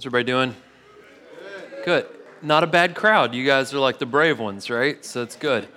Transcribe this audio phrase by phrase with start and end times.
[0.00, 0.56] How's everybody doing?
[1.84, 2.06] Good.
[2.40, 3.34] Not a bad crowd.
[3.34, 5.04] You guys are like the brave ones, right?
[5.04, 5.68] So it's good.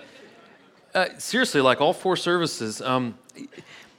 [0.94, 3.18] Uh, seriously, like all four services, um,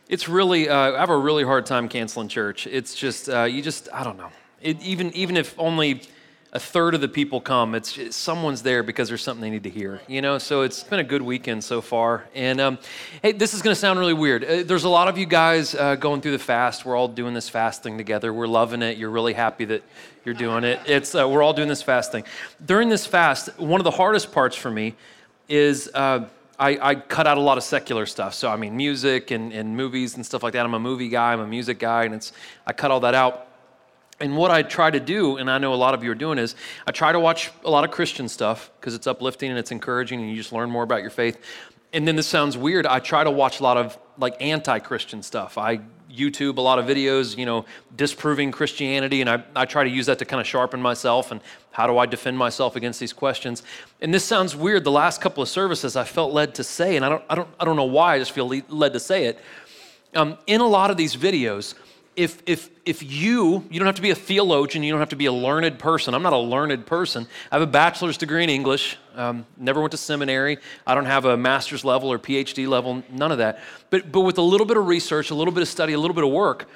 [0.10, 2.66] it's really, uh, I have a really hard time canceling church.
[2.66, 4.32] It's just, uh, you just, I don't know.
[4.64, 6.02] It, even, even if only
[6.56, 7.76] a third of the people come.
[7.76, 10.38] It's someone's there because there's something they need to hear, you know.
[10.38, 12.24] So it's been a good weekend so far.
[12.34, 12.80] And um,
[13.22, 14.46] hey, this is going to sound really weird.
[14.46, 16.86] Uh, there's a lot of you guys uh, going through the fast.
[16.86, 18.32] We're all doing this fasting together.
[18.32, 18.98] We're loving it.
[18.98, 19.84] You're really happy that
[20.24, 20.80] you're doing it.
[20.86, 22.24] It's uh, we're all doing this fasting.
[22.66, 24.96] During this fast, one of the hardest parts for me
[25.50, 25.92] is.
[25.94, 26.28] Uh,
[26.58, 28.34] I, I, cut out a lot of secular stuff.
[28.34, 30.66] So I mean, music and, and movies and stuff like that.
[30.66, 31.34] I'm a movie guy.
[31.34, 32.32] I'm a music guy, and it's
[32.66, 33.45] I cut all that out.
[34.20, 36.38] And what I try to do, and I know a lot of you are doing,
[36.38, 36.56] is
[36.88, 40.22] I try to watch a lot of Christian stuff because it's uplifting and it's encouraging
[40.22, 41.40] and you just learn more about your faith.
[41.92, 42.86] And then this sounds weird.
[42.86, 45.58] I try to watch a lot of like anti Christian stuff.
[45.58, 45.82] I
[46.16, 47.66] YouTube a lot of videos, you know,
[47.96, 51.42] disproving Christianity, and I, I try to use that to kind of sharpen myself and
[51.72, 53.64] how do I defend myself against these questions.
[54.02, 54.84] And this sounds weird.
[54.84, 57.50] The last couple of services I felt led to say, and I don't, I don't,
[57.60, 59.40] I don't know why, I just feel led to say it.
[60.16, 61.76] Um, in a lot of these videos,
[62.16, 65.16] if, if, if you, you don't have to be a theologian, you don't have to
[65.16, 66.14] be a learned person.
[66.14, 67.28] I'm not a learned person.
[67.52, 70.58] I have a bachelor's degree in English, um, never went to seminary.
[70.88, 73.60] I don't have a master's level or PhD level, none of that.
[73.90, 76.16] But, but with a little bit of research, a little bit of study, a little
[76.16, 76.70] bit of work,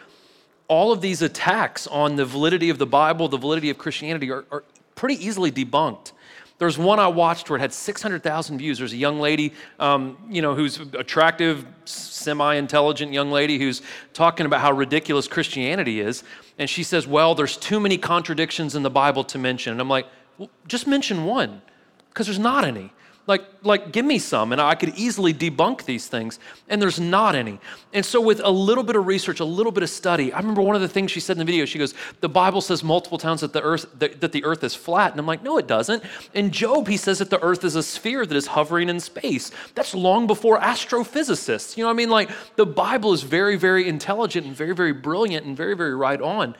[0.67, 4.45] all of these attacks on the validity of the Bible, the validity of Christianity are,
[4.51, 4.63] are
[4.95, 6.11] pretty easily debunked.
[6.59, 8.77] There's one I watched where it had 600,000 views.
[8.77, 13.81] There's a young lady, um, you know, who's attractive, semi-intelligent young lady who's
[14.13, 16.23] talking about how ridiculous Christianity is,
[16.57, 19.89] and she says, "Well, there's too many contradictions in the Bible to mention." And I'm
[19.89, 20.05] like,
[20.37, 21.61] well, "Just mention one,
[22.09, 22.91] because there's not any."
[23.27, 26.39] Like, like, give me some, and I could easily debunk these things.
[26.67, 27.59] And there's not any.
[27.93, 30.63] And so, with a little bit of research, a little bit of study, I remember
[30.63, 31.65] one of the things she said in the video.
[31.65, 34.73] She goes, "The Bible says multiple times that the earth that, that the earth is
[34.73, 36.03] flat," and I'm like, "No, it doesn't."
[36.33, 39.51] In Job, he says that the earth is a sphere that is hovering in space.
[39.75, 41.77] That's long before astrophysicists.
[41.77, 42.09] You know what I mean?
[42.09, 46.19] Like, the Bible is very, very intelligent and very, very brilliant and very, very right
[46.19, 46.55] on.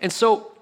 [0.00, 0.52] And so,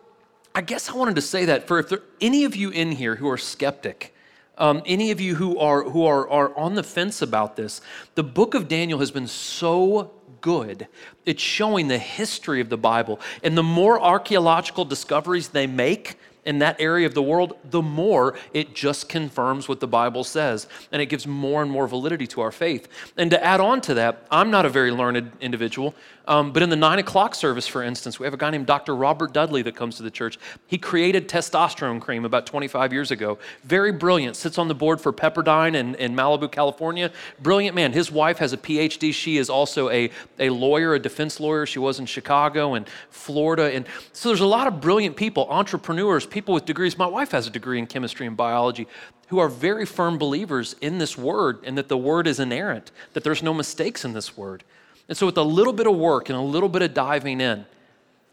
[0.55, 3.17] I guess I wanted to say that for if there any of you in here
[3.17, 4.13] who are skeptic
[4.59, 7.81] um, any of you who are who are, are on the fence about this,
[8.15, 10.89] the book of Daniel has been so good.
[11.25, 13.21] It's showing the history of the Bible.
[13.43, 18.37] And the more archaeological discoveries they make, in that area of the world, the more
[18.53, 20.67] it just confirms what the Bible says.
[20.91, 22.89] And it gives more and more validity to our faith.
[23.17, 25.95] And to add on to that, I'm not a very learned individual,
[26.27, 28.95] um, but in the nine o'clock service, for instance, we have a guy named Dr.
[28.95, 30.39] Robert Dudley that comes to the church.
[30.67, 33.39] He created testosterone cream about 25 years ago.
[33.65, 37.11] Very brilliant, sits on the board for Pepperdine in, in Malibu, California.
[37.41, 37.93] Brilliant man.
[37.93, 39.13] His wife has a PhD.
[39.13, 41.67] She is also a, a lawyer, a defense lawyer.
[41.67, 43.75] She was in Chicago and Florida.
[43.75, 46.97] And so there's a lot of brilliant people, entrepreneurs, people with degrees.
[46.97, 48.87] My wife has a degree in chemistry and biology
[49.29, 53.25] who are very firm believers in this word and that the word is inerrant, that
[53.25, 54.63] there's no mistakes in this word.
[55.09, 57.67] And so, with a little bit of work and a little bit of diving in,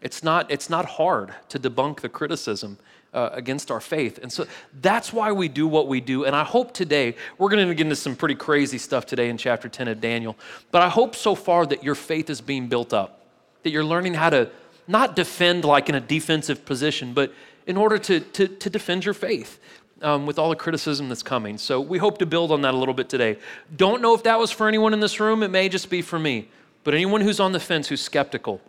[0.00, 2.78] it's not, it's not hard to debunk the criticism
[3.12, 4.18] uh, against our faith.
[4.22, 4.46] And so
[4.80, 6.24] that's why we do what we do.
[6.24, 9.36] And I hope today, we're going to get into some pretty crazy stuff today in
[9.36, 10.36] chapter 10 of Daniel.
[10.70, 13.24] But I hope so far that your faith is being built up,
[13.62, 14.50] that you're learning how to
[14.86, 17.32] not defend like in a defensive position, but
[17.66, 19.58] in order to, to, to defend your faith.
[20.02, 21.58] Um, with all the criticism that's coming.
[21.58, 23.36] So we hope to build on that a little bit today.
[23.76, 26.18] Don't know if that was for anyone in this room, it may just be for
[26.18, 26.48] me.
[26.84, 28.60] But anyone who's on the fence, who's skeptical,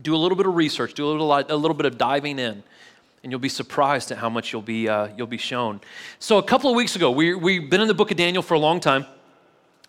[0.00, 2.62] do a little bit of research, do a little, a little bit of diving in,
[3.22, 5.80] and you'll be surprised at how much you'll be, uh, you'll be shown.
[6.18, 8.54] So, a couple of weeks ago, we, we've been in the book of Daniel for
[8.54, 9.06] a long time.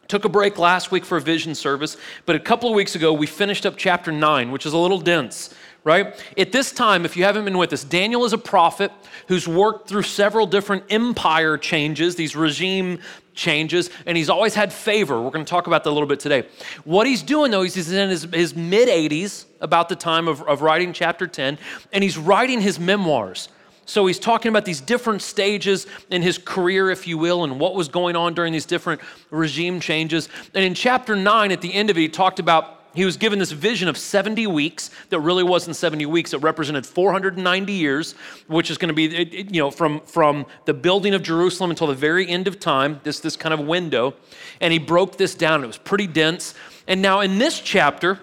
[0.08, 3.12] Took a break last week for a vision service, but a couple of weeks ago,
[3.12, 5.54] we finished up chapter 9, which is a little dense
[5.88, 6.22] right?
[6.38, 8.92] At this time, if you haven't been with us, Daniel is a prophet
[9.30, 13.00] who's worked through several different empire changes, these regime
[13.34, 15.22] changes, and he's always had favor.
[15.22, 16.46] We're going to talk about that a little bit today.
[16.84, 20.42] What he's doing, though, is he's in his, his mid 80s, about the time of,
[20.44, 21.58] of writing chapter 10,
[21.94, 23.48] and he's writing his memoirs.
[23.86, 27.76] So he's talking about these different stages in his career, if you will, and what
[27.76, 29.00] was going on during these different
[29.32, 30.28] regime changes.
[30.54, 33.40] And in chapter 9, at the end of it, he talked about he was given
[33.40, 36.34] this vision of 70 weeks that really wasn't 70 weeks.
[36.34, 38.14] It represented 490 years,
[38.48, 41.96] which is going to be, you know, from, from the building of Jerusalem until the
[41.96, 44.16] very end of time, this, this kind of window.
[44.62, 45.64] And he broke this down.
[45.64, 46.56] It was pretty dense.
[46.88, 48.20] And now in this chapter,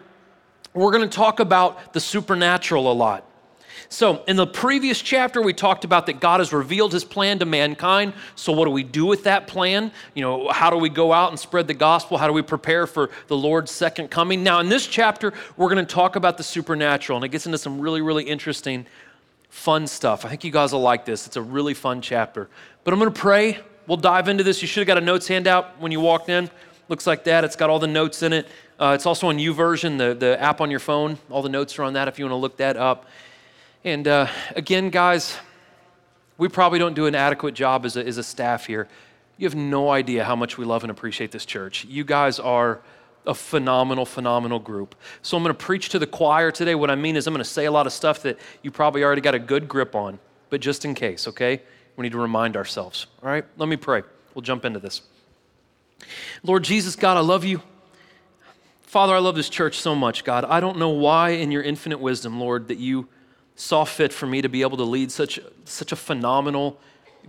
[0.73, 3.31] we're going to talk about the supernatural a lot.
[3.95, 7.45] So, in the previous chapter, we talked about that God has revealed his plan to
[7.45, 8.13] mankind.
[8.35, 9.93] So, what do we do with that plan?
[10.15, 12.19] You know, how do we go out and spread the gospel?
[12.19, 14.43] How do we prepare for the Lord's second coming?
[14.43, 17.57] Now, in this chapter, we're going to talk about the supernatural, and it gets into
[17.57, 18.85] some really, really interesting
[19.49, 20.25] fun stuff.
[20.25, 21.29] I think you guys will like this.
[21.29, 22.49] It's a really fun chapter.
[22.83, 23.61] But I'm going to pray.
[23.87, 24.61] We'll dive into this.
[24.61, 26.51] You should have got a notes handout when you walked in.
[26.89, 27.45] Looks like that.
[27.45, 28.49] It's got all the notes in it.
[28.77, 31.17] Uh, it's also on YouVersion, the, the app on your phone.
[31.31, 33.07] All the notes are on that if you want to look that up.
[33.85, 35.37] And uh, again, guys,
[36.39, 38.89] we probably don't do an adequate job as a, as a staff here.
[39.37, 41.85] You have no idea how much we love and appreciate this church.
[41.85, 42.81] You guys are
[43.27, 44.95] a phenomenal, phenomenal group.
[45.21, 46.75] So I'm going to preach to the choir today.
[46.75, 49.05] What I mean is, I'm going to say a lot of stuff that you probably
[49.05, 51.61] already got a good grip on, but just in case, okay?
[51.97, 53.07] We need to remind ourselves.
[53.23, 53.45] All right?
[53.59, 54.03] Let me pray.
[54.35, 55.03] We'll jump into this.
[56.43, 57.61] Lord Jesus, God, I love you.
[58.83, 60.45] Father, I love this church so much, God.
[60.47, 63.09] I don't know why, in your infinite wisdom, Lord, that you
[63.57, 66.81] saw fit for me to be able to lead such, such a phenomenal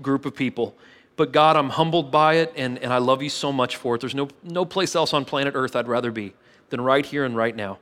[0.02, 0.76] group of people.
[1.16, 4.02] But God, I'm humbled by it and, and I love you so much for it.
[4.02, 6.34] There's no, no place else on planet Earth I'd rather be
[6.70, 7.78] than right here and right now.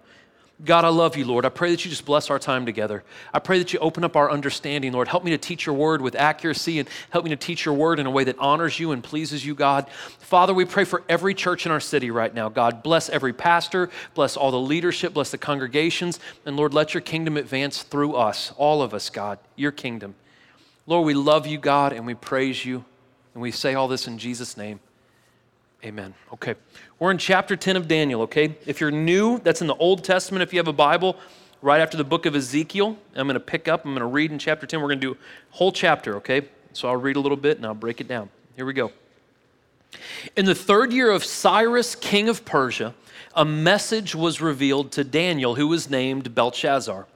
[0.64, 1.46] God, I love you, Lord.
[1.46, 3.04] I pray that you just bless our time together.
[3.34, 5.08] I pray that you open up our understanding, Lord.
[5.08, 8.00] Help me to teach your word with accuracy and help me to teach your word
[8.00, 9.90] in a way that honors you and pleases you, God.
[10.20, 12.50] Father, we pray for every church in our city right now.
[12.50, 17.02] God, bless every pastor, bless all the leadership, bless the congregations, and Lord, let your
[17.02, 20.16] kingdom advance through us, all of us, God, your kingdom.
[20.86, 22.86] Lord, we love you, God, and we praise you.
[23.34, 24.80] And we say all this in Jesus' name.
[25.84, 26.14] Amen.
[26.32, 26.56] Okay.
[26.98, 28.56] We're in chapter 10 of Daniel, okay?
[28.66, 30.42] If you're new, that's in the Old Testament.
[30.42, 31.18] If you have a Bible,
[31.62, 34.32] right after the book of Ezekiel, I'm going to pick up, I'm going to read
[34.32, 34.80] in chapter 10.
[34.80, 36.48] We're going to do a whole chapter, okay?
[36.72, 38.30] So I'll read a little bit and I'll break it down.
[38.56, 38.92] Here we go.
[40.38, 42.96] In the third year of Cyrus, king of Persia,
[43.36, 47.08] a message was revealed to Daniel, who was named Belshazzar.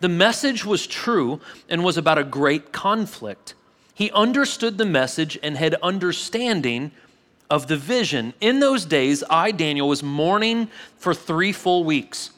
[0.00, 3.54] The message was true and was about a great conflict.
[3.94, 6.92] He understood the message and had understanding
[7.50, 8.34] of the vision.
[8.40, 12.30] In those days, I, Daniel, was mourning for three full weeks.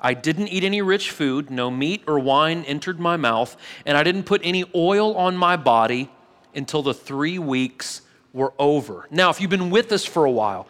[0.00, 4.02] I didn't eat any rich food, no meat or wine entered my mouth, and I
[4.04, 6.10] didn't put any oil on my body
[6.54, 9.06] until the three weeks were over.
[9.10, 10.68] Now, if you've been with us for a while,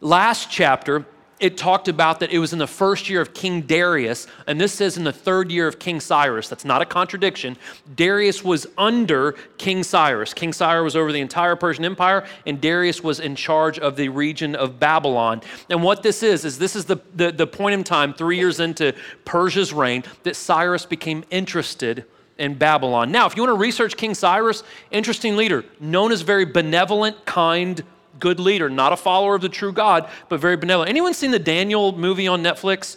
[0.00, 1.06] last chapter,
[1.40, 4.74] it talked about that it was in the first year of King Darius, and this
[4.74, 6.48] says in the third year of King Cyrus.
[6.48, 7.56] That's not a contradiction.
[7.96, 10.34] Darius was under King Cyrus.
[10.34, 14.10] King Cyrus was over the entire Persian Empire, and Darius was in charge of the
[14.10, 15.40] region of Babylon.
[15.70, 18.60] And what this is, is this is the, the, the point in time, three years
[18.60, 18.94] into
[19.24, 22.04] Persia's reign, that Cyrus became interested
[22.36, 23.12] in Babylon.
[23.12, 27.82] Now, if you want to research King Cyrus, interesting leader, known as very benevolent, kind,
[28.20, 30.88] good leader, not a follower of the true God, but very benevolent.
[30.88, 32.96] Anyone seen the Daniel movie on Netflix?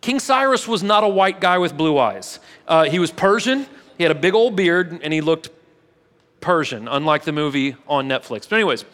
[0.00, 2.40] King Cyrus was not a white guy with blue eyes.
[2.68, 3.66] Uh, he was Persian,
[3.96, 5.50] he had a big old beard, and he looked
[6.40, 8.48] Persian, unlike the movie on Netflix.
[8.48, 8.84] But, anyways,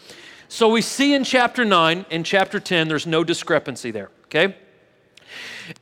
[0.48, 4.54] so we see in chapter 9 and chapter 10, there's no discrepancy there, okay?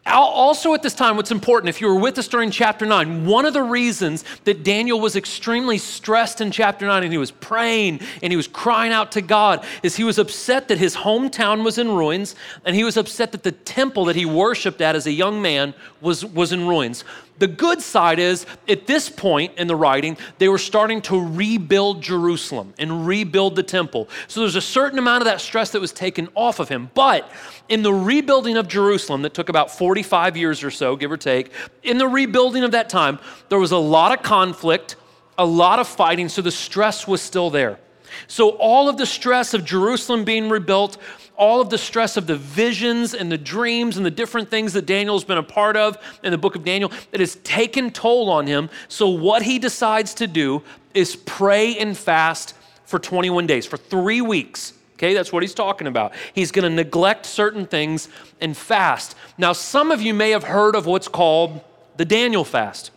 [0.06, 3.44] Also, at this time, what's important, if you were with us during chapter 9, one
[3.44, 8.00] of the reasons that Daniel was extremely stressed in chapter 9 and he was praying
[8.22, 11.78] and he was crying out to God is he was upset that his hometown was
[11.78, 15.12] in ruins and he was upset that the temple that he worshiped at as a
[15.12, 17.04] young man was, was in ruins.
[17.38, 22.02] The good side is, at this point in the writing, they were starting to rebuild
[22.02, 24.08] Jerusalem and rebuild the temple.
[24.26, 26.90] So there's a certain amount of that stress that was taken off of him.
[26.94, 27.30] But
[27.68, 31.52] in the rebuilding of Jerusalem, that took about 45 years or so, give or take,
[31.84, 34.96] in the rebuilding of that time, there was a lot of conflict,
[35.38, 37.78] a lot of fighting, so the stress was still there.
[38.26, 40.98] So, all of the stress of Jerusalem being rebuilt,
[41.36, 44.86] all of the stress of the visions and the dreams and the different things that
[44.86, 48.46] Daniel's been a part of in the book of Daniel, it has taken toll on
[48.46, 48.70] him.
[48.88, 50.62] So, what he decides to do
[50.94, 54.72] is pray and fast for 21 days, for three weeks.
[54.98, 56.12] Okay, that's what he's talking about.
[56.32, 58.08] He's going to neglect certain things
[58.40, 59.14] and fast.
[59.38, 61.60] Now, some of you may have heard of what's called
[61.96, 62.90] the Daniel fast.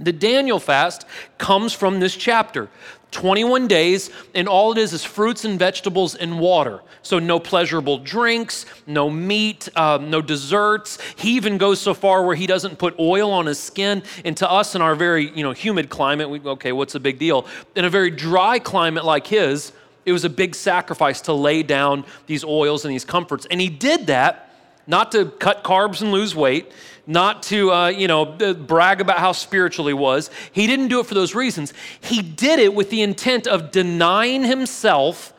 [0.00, 2.70] The Daniel fast comes from this chapter.
[3.10, 6.80] 21 days, and all it is is fruits and vegetables and water.
[7.02, 10.98] So, no pleasurable drinks, no meat, um, no desserts.
[11.16, 14.02] He even goes so far where he doesn't put oil on his skin.
[14.24, 17.18] And to us, in our very you know, humid climate, we, okay, what's the big
[17.18, 17.46] deal?
[17.74, 19.72] In a very dry climate like his,
[20.06, 23.46] it was a big sacrifice to lay down these oils and these comforts.
[23.50, 24.50] And he did that
[24.86, 26.70] not to cut carbs and lose weight,
[27.08, 30.30] not to, uh, you know, brag about how spiritual he was.
[30.52, 31.74] He didn't do it for those reasons.
[32.00, 35.32] He did it with the intent of denying himself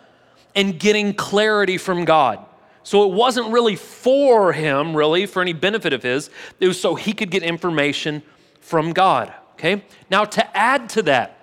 [0.53, 2.45] and getting clarity from God.
[2.83, 6.29] So it wasn't really for him, really, for any benefit of his.
[6.59, 8.23] It was so he could get information
[8.59, 9.33] from God.
[9.53, 9.83] Okay?
[10.09, 11.36] Now, to add to that,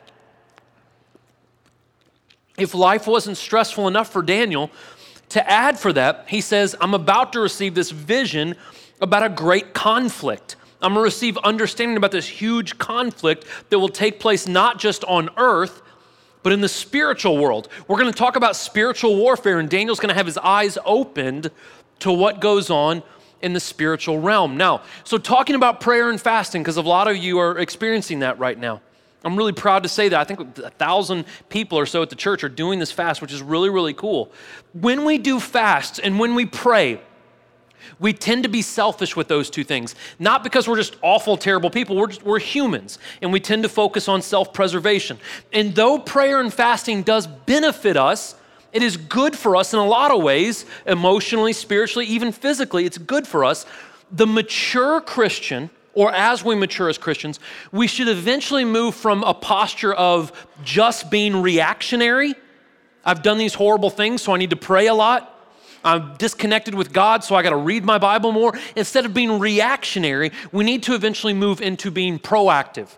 [2.58, 4.70] if life wasn't stressful enough for Daniel,
[5.30, 8.54] to add for that, he says, I'm about to receive this vision
[9.00, 10.56] about a great conflict.
[10.80, 15.02] I'm going to receive understanding about this huge conflict that will take place not just
[15.04, 15.82] on earth,
[16.42, 17.68] but in the spiritual world.
[17.88, 21.50] We're going to talk about spiritual warfare, and Daniel's going to have his eyes opened
[22.00, 23.02] to what goes on
[23.40, 24.56] in the spiritual realm.
[24.56, 28.38] Now, so talking about prayer and fasting, because a lot of you are experiencing that
[28.38, 28.82] right now.
[29.24, 30.20] I'm really proud to say that.
[30.20, 33.32] I think a thousand people or so at the church are doing this fast, which
[33.32, 34.30] is really, really cool.
[34.72, 37.00] When we do fasts and when we pray,
[37.98, 39.94] we tend to be selfish with those two things.
[40.18, 43.68] Not because we're just awful, terrible people, we're, just, we're humans, and we tend to
[43.68, 45.18] focus on self preservation.
[45.52, 48.34] And though prayer and fasting does benefit us,
[48.72, 52.98] it is good for us in a lot of ways, emotionally, spiritually, even physically, it's
[52.98, 53.66] good for us.
[54.10, 57.40] The mature Christian, or as we mature as Christians,
[57.72, 60.32] we should eventually move from a posture of
[60.64, 62.34] just being reactionary.
[63.04, 65.34] I've done these horrible things, so I need to pray a lot
[65.84, 68.58] I'm disconnected with God, so I got to read my Bible more.
[68.74, 72.88] Instead of being reactionary, we need to eventually move into being proactive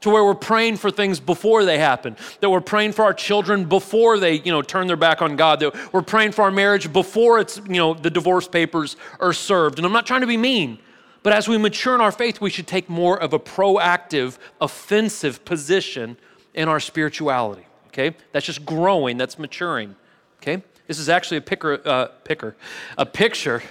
[0.00, 3.64] to where we're praying for things before they happen that we're praying for our children
[3.64, 6.92] before they you know turn their back on god that we're praying for our marriage
[6.92, 10.36] before it's you know the divorce papers are served and i'm not trying to be
[10.36, 10.78] mean
[11.22, 15.44] but as we mature in our faith we should take more of a proactive offensive
[15.44, 16.16] position
[16.54, 18.16] in our spirituality okay?
[18.32, 19.96] That's just growing that's maturing
[20.42, 20.62] okay?
[20.88, 22.56] This is actually a picker, uh, picker,
[22.96, 23.62] a picture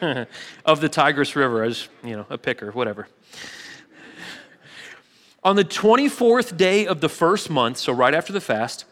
[0.64, 1.62] of the Tigris River.
[1.62, 3.06] As, you know, a picker, whatever.
[5.42, 8.86] On the 24th day of the first month, so right after the fast,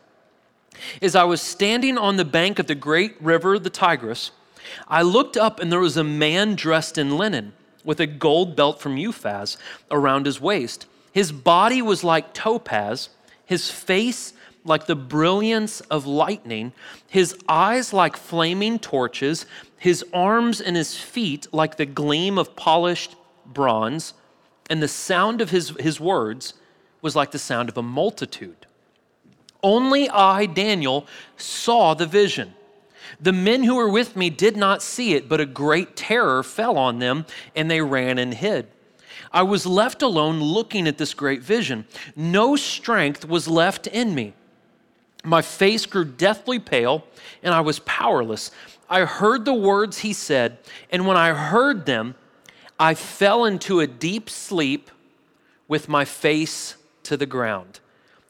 [1.01, 4.33] as I was standing on the bank of the great river, the Tigris,
[4.87, 8.81] I looked up and there was a man dressed in linen with a gold belt
[8.81, 9.57] from Uphaz
[9.91, 10.87] around his waist.
[11.13, 13.11] His body was like topaz,
[13.45, 14.33] his face
[14.65, 16.73] like the brilliance of lightning,
[17.09, 19.47] his eyes like flaming torches,
[19.77, 24.15] his arms and his feet like the gleam of polished bronze,
[24.71, 26.55] and the sound of his, his words
[27.01, 28.67] was like the sound of a multitude.
[29.63, 32.55] Only I, Daniel, saw the vision.
[33.21, 36.77] The men who were with me did not see it, but a great terror fell
[36.77, 38.69] on them, and they ran and hid.
[39.33, 41.87] I was left alone looking at this great vision.
[42.15, 44.35] No strength was left in me.
[45.25, 47.07] My face grew deathly pale,
[47.43, 48.51] and I was powerless.
[48.91, 50.59] I heard the words he said,
[50.91, 52.15] and when I heard them,
[52.79, 54.91] I fell into a deep sleep
[55.69, 57.81] with my face to the ground.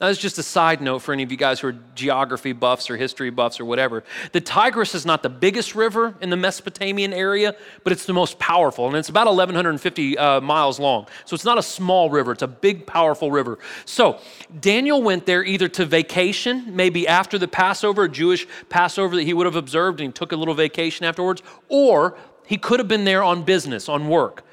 [0.02, 2.96] That's just a side note for any of you guys who are geography buffs or
[2.96, 4.02] history buffs or whatever.
[4.32, 7.54] The Tigris is not the biggest river in the Mesopotamian area,
[7.84, 11.06] but it's the most powerful, and it's about 1,150 uh, miles long.
[11.24, 13.60] So it's not a small river, it's a big, powerful river.
[13.84, 14.18] So
[14.58, 19.32] Daniel went there either to vacation, maybe after the Passover, a Jewish Passover that he
[19.32, 23.04] would have observed, and he took a little vacation afterwards, or he could have been
[23.04, 24.44] there on business, on work.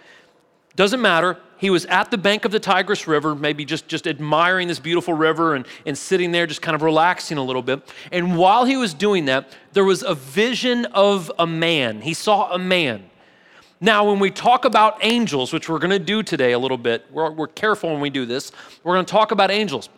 [0.76, 4.70] Doesn't matter he was at the bank of the Tigris River, maybe just, just admiring
[4.70, 7.82] this beautiful river and, and sitting there, just kind of relaxing a little bit.
[8.14, 12.02] And while he was doing that, there was a vision of a man.
[12.02, 13.10] He saw a man.
[13.82, 17.06] Now, when we talk about angels, which we're going to do today a little bit,
[17.12, 19.90] we're, we're careful when we do this, we're going to talk about angels.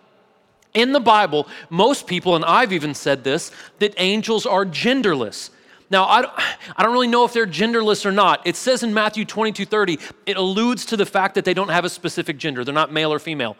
[0.74, 5.52] In the Bible, most people, and I've even said this, that angels are genderless.
[5.92, 6.34] Now, I don't,
[6.78, 8.48] I don't really know if they're genderless or not.
[8.48, 11.86] It says in Matthew 22 30, it alludes to the fact that they don't have
[11.86, 13.56] a specific gender, they're not male or female.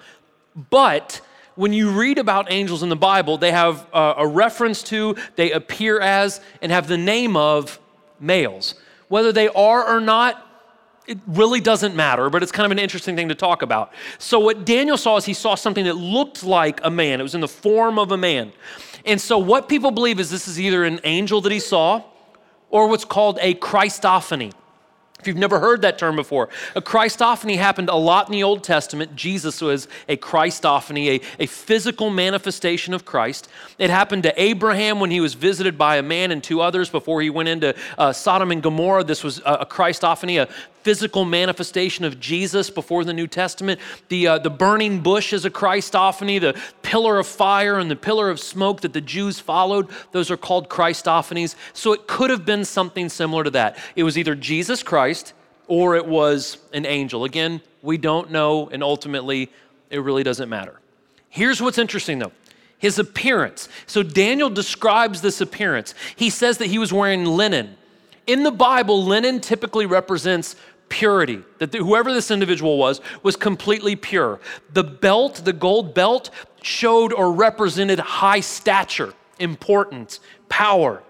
[0.70, 1.22] But
[1.56, 5.52] when you read about angels in the Bible, they have a, a reference to, they
[5.52, 7.80] appear as, and have the name of
[8.20, 8.76] males.
[9.10, 10.48] Whether they are or not,
[11.08, 13.92] it really doesn't matter, but it's kind of an interesting thing to talk about.
[14.18, 17.36] So, what Daniel saw is he saw something that looked like a man, it was
[17.36, 18.54] in the form of a man.
[19.04, 22.04] And so, what people believe is this is either an angel that he saw,
[22.72, 24.54] or what's called a Christophany.
[25.22, 28.64] If you've never heard that term before, a Christophany happened a lot in the Old
[28.64, 29.16] Testament.
[29.16, 33.48] Jesus was a Christophany, a, a physical manifestation of Christ.
[33.78, 37.22] It happened to Abraham when he was visited by a man and two others before
[37.22, 39.04] he went into uh, Sodom and Gomorrah.
[39.04, 40.50] This was a, a Christophany, a
[40.84, 43.80] physical manifestation of Jesus before the New Testament.
[44.10, 48.30] The, uh, the burning bush is a Christophany, the pillar of fire and the pillar
[48.30, 51.56] of smoke that the Jews followed, those are called Christophanies.
[51.74, 53.78] So it could have been something similar to that.
[53.96, 55.34] It was either Jesus Christ Christ
[55.68, 57.24] or it was an angel.
[57.24, 59.50] Again, we don't know, and ultimately,
[59.90, 60.80] it really doesn't matter.
[61.30, 62.34] Here's what's interesting though
[62.78, 63.70] his appearance.
[63.86, 65.94] So Daniel describes this appearance.
[66.16, 67.78] He says that he was wearing linen.
[68.28, 70.56] In the Bible, linen typically represents
[70.92, 74.42] purity, that whoever this individual was, was completely pure.
[74.74, 76.30] The belt, the gold belt,
[76.62, 80.20] showed or represented high stature, importance,
[80.50, 81.02] power.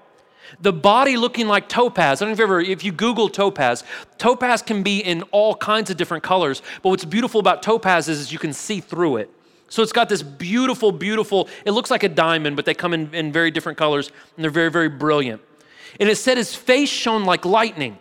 [0.62, 2.22] The body looking like topaz.
[2.22, 3.84] I don't know if you ever, if you Google topaz,
[4.20, 6.62] topaz can be in all kinds of different colors.
[6.84, 9.32] But what's beautiful about topaz is, is you can see through it.
[9.68, 13.12] So it's got this beautiful, beautiful, it looks like a diamond, but they come in,
[13.16, 15.42] in very different colors and they're very, very brilliant.
[16.00, 17.98] And it said his face shone like lightning.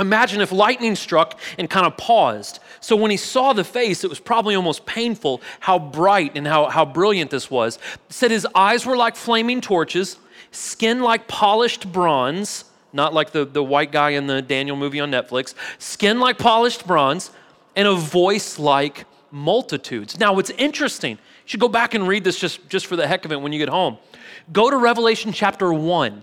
[0.00, 2.60] Imagine if lightning struck and kind of paused.
[2.80, 6.66] So when he saw the face, it was probably almost painful how bright and how,
[6.66, 7.76] how brilliant this was.
[7.76, 10.16] It said his eyes were like flaming torches,
[10.52, 15.10] skin like polished bronze, not like the, the white guy in the Daniel movie on
[15.10, 17.32] Netflix, skin like polished bronze,
[17.74, 20.18] and a voice like multitudes.
[20.18, 23.24] Now, what's interesting, you should go back and read this just, just for the heck
[23.24, 23.98] of it when you get home.
[24.52, 26.22] Go to Revelation chapter 1.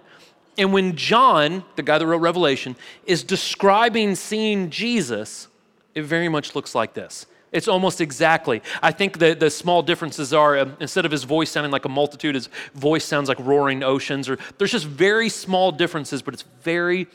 [0.58, 5.48] And when John, the guy that wrote Revelation, is describing seeing Jesus,
[5.94, 7.26] it very much looks like this.
[7.52, 8.62] It's almost exactly.
[8.84, 11.90] I think the, the small differences are um, instead of his voice sounding like a
[11.90, 16.44] multitude, his voice sounds like roaring oceans, or there's just very small differences, but it's
[16.62, 17.08] very,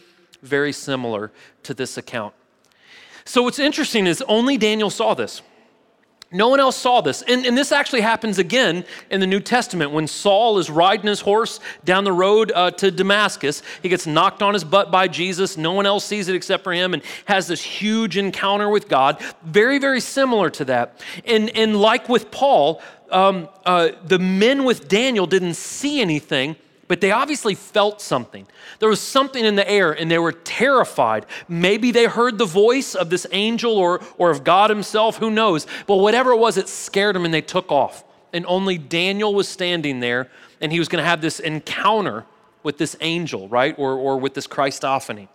[0.42, 1.30] very similar
[1.64, 2.32] to this account.
[3.26, 5.42] So what's interesting is only Daniel saw this.
[6.32, 7.22] No one else saw this.
[7.22, 11.20] And, and, this actually happens again in the New Testament when Saul is riding his
[11.20, 13.62] horse down the road uh, to Damascus.
[13.82, 15.56] He gets knocked on his butt by Jesus.
[15.56, 19.20] No one else sees it except for him and has this huge encounter with God.
[19.42, 21.00] Very, very similar to that.
[21.24, 26.54] And, and like with Paul, um, uh, the men with Daniel didn't see anything,
[26.90, 28.48] but they obviously felt something.
[28.80, 31.24] There was something in the air and they were terrified.
[31.48, 35.68] Maybe they heard the voice of this angel or, or of God Himself, who knows?
[35.86, 38.02] But whatever it was, it scared them and they took off.
[38.32, 42.26] And only Daniel was standing there and he was going to have this encounter
[42.64, 43.72] with this angel, right?
[43.78, 45.28] Or, or with this Christophany.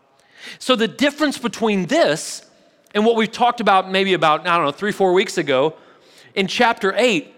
[0.59, 2.45] So the difference between this
[2.93, 5.75] and what we've talked about maybe about, I don't know, three, four weeks ago
[6.35, 7.33] in chapter 8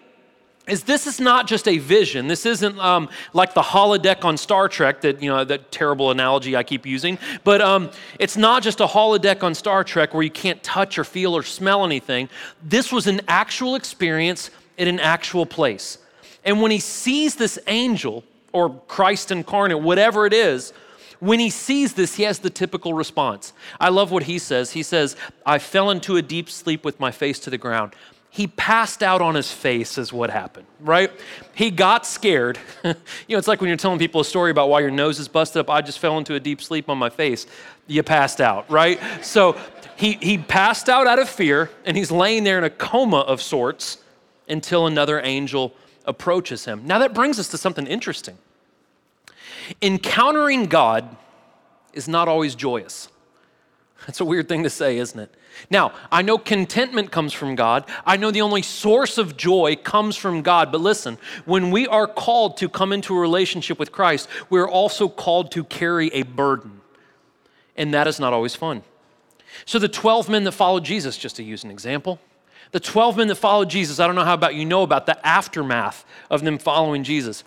[0.68, 2.28] is this is not just a vision.
[2.28, 6.56] This isn't um, like the holodeck on Star Trek, that, you know, that terrible analogy
[6.56, 7.18] I keep using.
[7.44, 11.04] But um, it's not just a holodeck on Star Trek where you can't touch or
[11.04, 12.30] feel or smell anything.
[12.62, 16.00] This was an actual experience in an actual place.
[16.44, 20.74] And when he sees this angel or Christ incarnate, whatever it is,
[21.20, 23.54] when he sees this, he has the typical response.
[23.80, 24.72] I love what he says.
[24.72, 25.16] He says,
[25.46, 27.96] I fell into a deep sleep with my face to the ground
[28.38, 31.10] he passed out on his face, is what happened, right?
[31.56, 32.60] He got scared.
[32.84, 32.94] you
[33.30, 35.62] know, it's like when you're telling people a story about why your nose is busted
[35.62, 35.72] up.
[35.72, 37.48] I just fell into a deep sleep on my face.
[37.88, 39.00] You passed out, right?
[39.24, 39.60] So
[39.96, 43.42] he, he passed out out of fear, and he's laying there in a coma of
[43.42, 43.98] sorts
[44.48, 45.74] until another angel
[46.06, 46.86] approaches him.
[46.86, 48.38] Now, that brings us to something interesting.
[49.82, 51.18] Encountering God
[51.92, 53.10] is not always joyous.
[54.06, 55.34] That's a weird thing to say, isn't it?
[55.70, 57.86] Now, I know contentment comes from God.
[58.06, 60.72] I know the only source of joy comes from God.
[60.72, 65.10] But listen, when we are called to come into a relationship with Christ, we're also
[65.10, 66.82] called to carry a burden.
[67.76, 68.84] And that is not always fun.
[69.66, 72.20] So, the 12 men that followed Jesus, just to use an example,
[72.72, 75.26] the 12 men that followed Jesus, I don't know how about you know about the
[75.26, 77.44] aftermath of them following Jesus.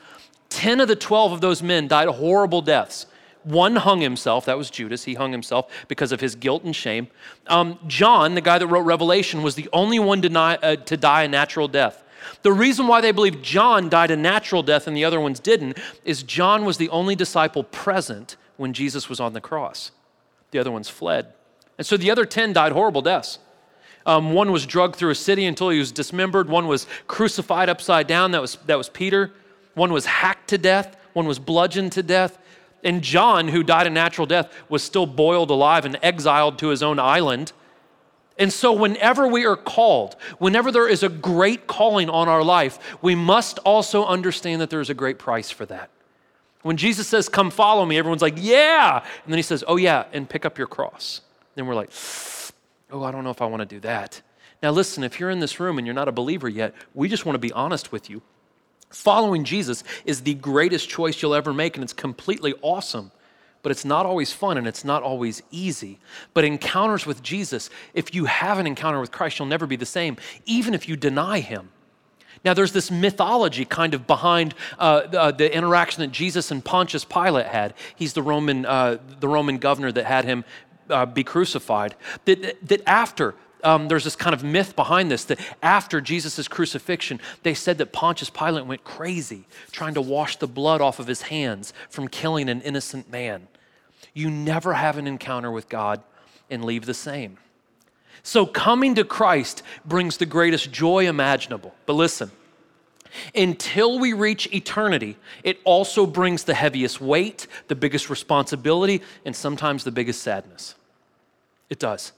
[0.48, 3.06] 10 of the 12 of those men died horrible deaths.
[3.42, 5.04] One hung himself, that was Judas.
[5.04, 7.08] He hung himself because of his guilt and shame.
[7.46, 11.22] Um, John, the guy that wrote Revelation, was the only one to, uh, to die
[11.24, 12.02] a natural death.
[12.42, 15.78] The reason why they believe John died a natural death and the other ones didn't
[16.04, 19.90] is John was the only disciple present when Jesus was on the cross.
[20.50, 21.32] The other ones fled.
[21.78, 23.38] And so the other 10 died horrible deaths.
[24.06, 26.48] Um, one was drugged through a city until he was dismembered.
[26.48, 28.32] One was crucified upside down.
[28.32, 29.32] That was, that was Peter.
[29.74, 30.96] One was hacked to death.
[31.12, 32.38] One was bludgeoned to death.
[32.82, 36.82] And John, who died a natural death, was still boiled alive and exiled to his
[36.82, 37.52] own island.
[38.38, 42.78] And so, whenever we are called, whenever there is a great calling on our life,
[43.02, 45.90] we must also understand that there is a great price for that.
[46.62, 49.04] When Jesus says, Come follow me, everyone's like, Yeah.
[49.24, 51.20] And then he says, Oh, yeah, and pick up your cross.
[51.54, 51.90] Then we're like,
[52.90, 54.22] Oh, I don't know if I want to do that.
[54.62, 57.24] Now, listen, if you're in this room and you're not a believer yet, we just
[57.24, 58.22] want to be honest with you.
[58.90, 63.12] Following Jesus is the greatest choice you'll ever make, and it's completely awesome.
[63.62, 65.98] But it's not always fun and it's not always easy.
[66.32, 69.86] But encounters with Jesus, if you have an encounter with Christ, you'll never be the
[69.86, 71.70] same, even if you deny him.
[72.42, 77.04] Now, there's this mythology kind of behind uh, the, the, interaction that Jesus and Pontius
[77.04, 77.74] Pilate had.
[77.96, 80.44] He's the Roman, uh, the Roman governor that had him
[80.88, 81.94] uh, be crucified.
[82.24, 87.20] That, that after um, there's this kind of myth behind this that after Jesus' crucifixion,
[87.42, 91.22] they said that Pontius Pilate went crazy trying to wash the blood off of his
[91.22, 93.48] hands from killing an innocent man.
[94.14, 96.02] You never have an encounter with God
[96.50, 97.38] and leave the same.
[98.22, 101.74] So, coming to Christ brings the greatest joy imaginable.
[101.86, 102.30] But listen,
[103.34, 109.84] Until we reach eternity, it also brings the heaviest weight, the biggest responsibility, and sometimes
[109.84, 110.74] the biggest sadness.
[111.68, 112.12] It does.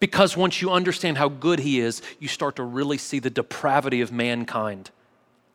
[0.00, 4.00] Because once you understand how good He is, you start to really see the depravity
[4.00, 4.90] of mankind.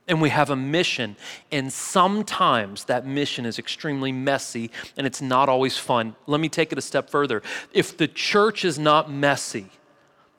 [0.08, 1.16] And we have a mission,
[1.50, 6.18] and sometimes that mission is extremely messy and it's not always fun.
[6.28, 7.42] Let me take it a step further.
[7.72, 9.68] If the church is not messy,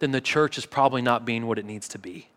[0.01, 2.29] then the church is probably not being what it needs to be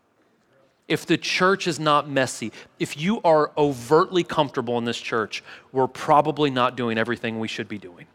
[0.88, 5.86] if the church is not messy, if you are overtly comfortable in this church, we're
[5.86, 8.06] probably not doing everything we should be doing.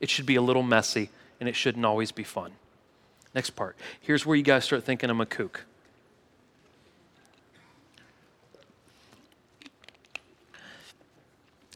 [0.00, 2.52] It should be a little messy and it shouldn't always be fun.
[3.34, 3.76] Next part.
[4.00, 5.64] Here's where you guys start thinking I'm a kook.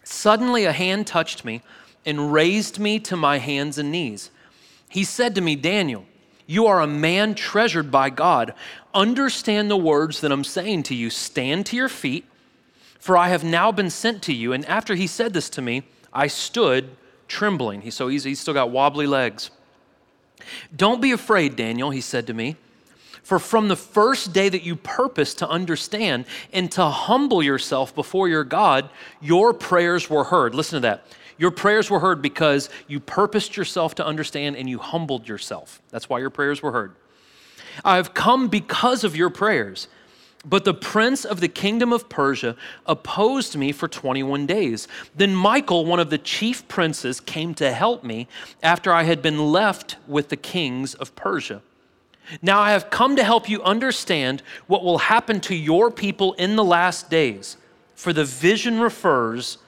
[0.04, 1.62] Suddenly, a hand touched me
[2.04, 4.30] and raised me to my hands and knees.
[4.88, 6.06] He said to me, Daniel,
[6.46, 8.54] you are a man treasured by God.
[8.94, 11.10] Understand the words that I'm saying to you.
[11.10, 12.24] Stand to your feet,
[12.98, 14.52] for I have now been sent to you.
[14.52, 16.96] And after he said this to me, I stood
[17.28, 17.82] trembling.
[17.82, 19.50] He, so he's, he's still got wobbly legs.
[20.74, 22.56] Don't be afraid, Daniel, he said to me.
[23.22, 28.28] For from the first day that you purpose to understand and to humble yourself before
[28.28, 28.88] your God,
[29.20, 30.54] your prayers were heard.
[30.54, 31.06] Listen to that.
[31.38, 35.82] Your prayers were heard because you purposed yourself to understand and you humbled yourself.
[35.90, 36.94] That's why your prayers were heard.
[37.84, 39.88] I've come because of your prayers.
[40.48, 42.56] But the prince of the kingdom of Persia
[42.86, 44.86] opposed me for 21 days.
[45.16, 48.28] Then Michael, one of the chief princes, came to help me
[48.62, 51.62] after I had been left with the kings of Persia.
[52.42, 56.54] Now I have come to help you understand what will happen to your people in
[56.54, 57.56] the last days,
[57.96, 59.58] for the vision refers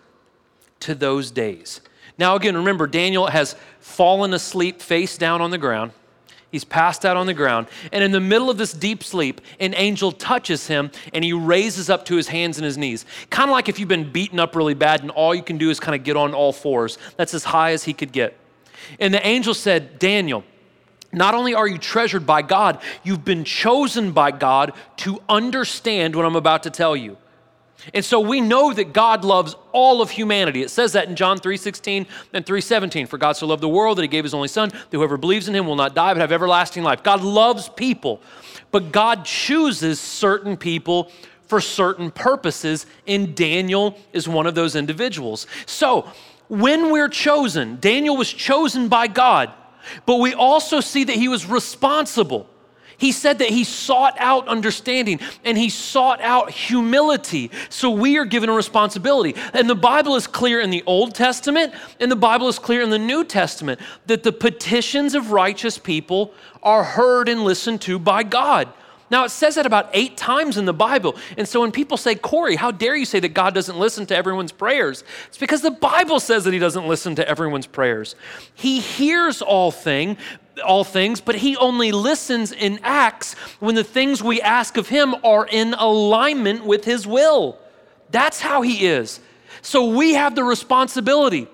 [0.80, 1.80] to those days.
[2.18, 5.92] Now, again, remember, Daniel has fallen asleep face down on the ground.
[6.50, 7.66] He's passed out on the ground.
[7.92, 11.90] And in the middle of this deep sleep, an angel touches him and he raises
[11.90, 13.04] up to his hands and his knees.
[13.28, 15.68] Kind of like if you've been beaten up really bad and all you can do
[15.68, 16.96] is kind of get on all fours.
[17.16, 18.36] That's as high as he could get.
[18.98, 20.42] And the angel said, Daniel,
[21.12, 26.24] not only are you treasured by God, you've been chosen by God to understand what
[26.24, 27.18] I'm about to tell you.
[27.94, 30.62] And so we know that God loves all of humanity.
[30.62, 33.06] It says that in John 3:16 and 3:17.
[33.06, 35.48] For God so loved the world that he gave his only son, that whoever believes
[35.48, 37.02] in him will not die but have everlasting life.
[37.02, 38.20] God loves people,
[38.72, 41.10] but God chooses certain people
[41.46, 45.46] for certain purposes, and Daniel is one of those individuals.
[45.64, 46.06] So,
[46.48, 49.50] when we're chosen, Daniel was chosen by God,
[50.04, 52.48] but we also see that he was responsible.
[52.98, 57.50] He said that he sought out understanding and he sought out humility.
[57.70, 59.34] So we are given a responsibility.
[59.54, 62.90] And the Bible is clear in the Old Testament and the Bible is clear in
[62.90, 68.24] the New Testament that the petitions of righteous people are heard and listened to by
[68.24, 68.68] God.
[69.10, 71.16] Now, it says that about eight times in the Bible.
[71.36, 74.16] And so when people say, Corey, how dare you say that God doesn't listen to
[74.16, 75.02] everyone's prayers?
[75.28, 78.16] It's because the Bible says that He doesn't listen to everyone's prayers.
[78.54, 80.18] He hears all things,
[80.60, 85.14] all things, but he only listens and acts when the things we ask of him
[85.24, 87.58] are in alignment with his will.
[88.10, 89.20] That's how he is.
[89.62, 91.48] So we have the responsibility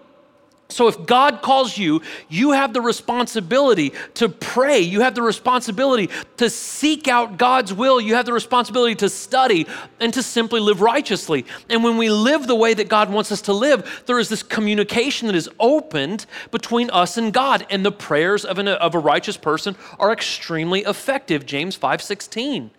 [0.74, 4.80] so if God calls you, you have the responsibility to pray.
[4.80, 8.00] You have the responsibility to seek out God's will.
[8.00, 9.68] You have the responsibility to study
[10.00, 11.46] and to simply live righteously.
[11.70, 14.42] And when we live the way that God wants us to live, there is this
[14.42, 17.64] communication that is opened between us and God.
[17.70, 22.70] And the prayers of, an, of a righteous person are extremely effective, James 5:16.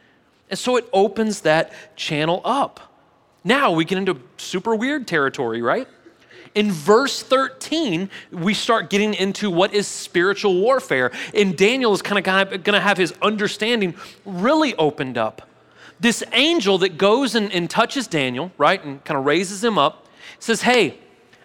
[0.50, 2.92] And so it opens that channel up.
[3.46, 5.88] Now we get into super weird territory, right?
[6.56, 11.12] In verse 13, we start getting into what is spiritual warfare.
[11.34, 13.94] And Daniel is kind of going to have his understanding
[14.26, 15.48] really opened up.
[16.00, 20.08] This angel that goes and, and touches Daniel, right, and kind of raises him up,
[20.40, 20.98] says, Hey,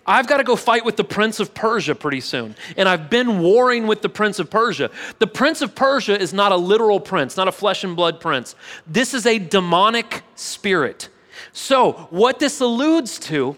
[0.06, 2.56] I've got to go fight with the prince of Persia pretty soon.
[2.76, 4.90] And I've been warring with the prince of Persia.
[5.18, 8.54] The prince of Persia is not a literal prince, not a flesh and blood prince.
[8.86, 11.08] This is a demonic spirit.
[11.52, 13.56] So, what this alludes to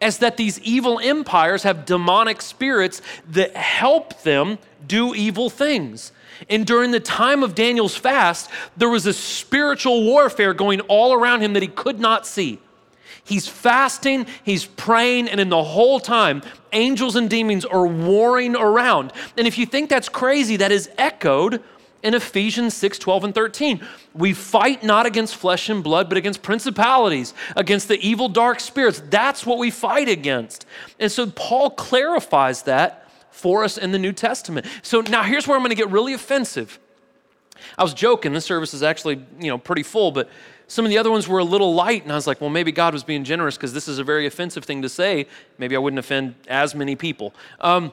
[0.00, 6.12] as that these evil empires have demonic spirits that help them do evil things.
[6.48, 11.42] And during the time of Daniel's fast, there was a spiritual warfare going all around
[11.42, 12.60] him that he could not see.
[13.24, 19.12] He's fasting, he's praying, and in the whole time, angels and demons are warring around.
[19.36, 21.62] And if you think that's crazy, that is echoed
[22.02, 23.86] in Ephesians 6 12 and 13.
[24.14, 29.02] We fight not against flesh and blood, but against principalities, against the evil dark spirits.
[29.08, 30.66] That's what we fight against.
[30.98, 34.66] And so Paul clarifies that for us in the New Testament.
[34.82, 36.78] So now here's where I'm going to get really offensive.
[37.76, 40.28] I was joking, this service is actually, you know, pretty full, but
[40.70, 42.72] Some of the other ones were a little light, and I was like, well, maybe
[42.72, 45.26] God was being generous because this is a very offensive thing to say.
[45.56, 47.34] Maybe I wouldn't offend as many people.
[47.58, 47.90] Um,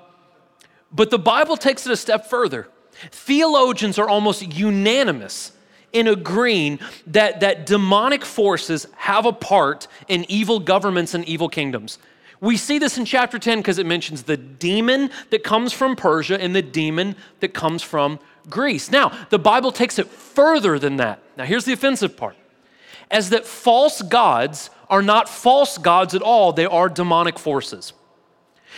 [0.91, 2.67] but the Bible takes it a step further.
[3.11, 5.51] Theologians are almost unanimous
[5.93, 11.99] in agreeing that, that demonic forces have a part in evil governments and evil kingdoms.
[12.41, 16.39] We see this in chapter 10 because it mentions the demon that comes from Persia
[16.39, 18.91] and the demon that comes from Greece.
[18.91, 21.19] Now, the Bible takes it further than that.
[21.37, 22.35] Now, here's the offensive part
[23.09, 27.93] as that false gods are not false gods at all, they are demonic forces.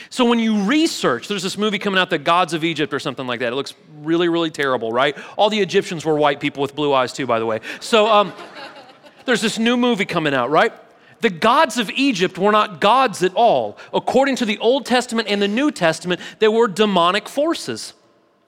[0.09, 3.27] So when you research, there's this movie coming out, The Gods of Egypt or something
[3.27, 3.53] like that.
[3.53, 5.17] It looks really, really terrible, right?
[5.37, 7.59] All the Egyptians were white people with blue eyes, too, by the way.
[7.79, 8.33] So um,
[9.25, 10.73] there's this new movie coming out, right?
[11.21, 13.77] The gods of Egypt were not gods at all.
[13.93, 17.93] According to the Old Testament and the New Testament, they were demonic forces,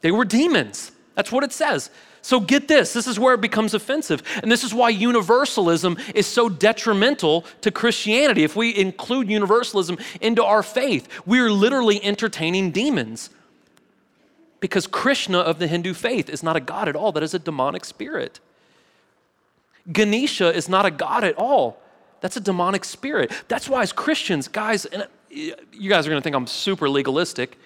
[0.02, 0.92] they were demons.
[1.16, 1.90] That's what it says.
[2.22, 4.22] So get this this is where it becomes offensive.
[4.42, 8.44] And this is why universalism is so detrimental to Christianity.
[8.44, 13.30] If we include universalism into our faith, we're literally entertaining demons.
[14.60, 17.40] Because Krishna of the Hindu faith is not a god at all, that is a
[17.40, 18.40] demonic spirit.
[19.92, 21.82] Ganesha is not a god at all.
[22.22, 23.32] That's a demonic spirit.
[23.48, 26.90] That's why, as Christians, guys, and uh, you guys are going to think I'm super
[26.90, 27.58] legalistic.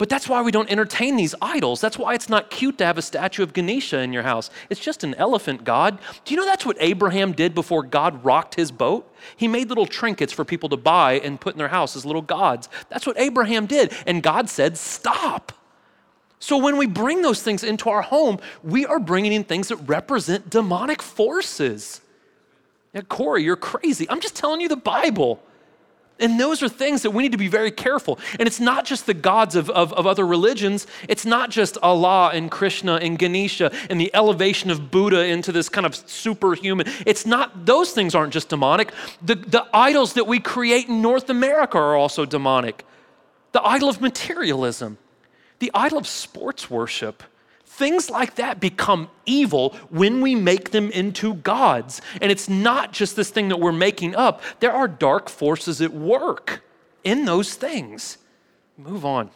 [0.00, 1.82] But that's why we don't entertain these idols.
[1.82, 4.48] That's why it's not cute to have a statue of Ganesha in your house.
[4.70, 5.98] It's just an elephant god.
[6.24, 9.14] Do you know that's what Abraham did before God rocked his boat?
[9.36, 12.22] He made little trinkets for people to buy and put in their house as little
[12.22, 12.70] gods.
[12.88, 13.92] That's what Abraham did.
[14.06, 15.52] And God said, Stop.
[16.38, 19.76] So when we bring those things into our home, we are bringing in things that
[19.76, 22.00] represent demonic forces.
[22.94, 24.08] Now, Corey, you're crazy.
[24.08, 25.42] I'm just telling you the Bible.
[26.20, 28.18] And those are things that we need to be very careful.
[28.38, 32.30] And it's not just the gods of, of, of, other religions, it's not just Allah
[32.32, 36.86] and Krishna and Ganesha and the elevation of Buddha into this kind of superhuman.
[37.06, 38.92] It's not, those things aren't just demonic.
[39.22, 42.84] The, the idols that we create in North America are also demonic.
[43.52, 44.98] The idol of materialism,
[45.58, 47.22] the idol of sports worship,
[47.80, 52.02] Things like that become evil when we make them into gods.
[52.20, 55.90] And it's not just this thing that we're making up, there are dark forces at
[55.90, 56.62] work
[57.04, 58.18] in those things.
[58.76, 59.30] Move on.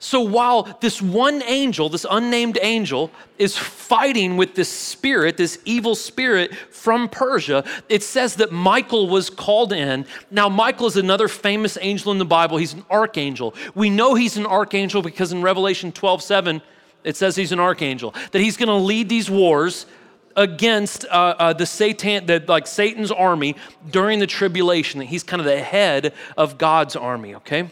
[0.00, 5.94] So while this one angel, this unnamed angel, is fighting with this spirit, this evil
[5.94, 10.06] spirit from Persia, it says that Michael was called in.
[10.32, 12.56] Now, Michael is another famous angel in the Bible.
[12.56, 13.54] He's an archangel.
[13.76, 16.62] We know he's an archangel because in Revelation 12 7,
[17.06, 19.86] it says he's an archangel, that he's going to lead these wars
[20.34, 23.56] against uh, uh, the Satan, the, like Satan's army
[23.90, 24.98] during the tribulation.
[24.98, 27.36] That he's kind of the head of God's army.
[27.36, 27.70] Okay,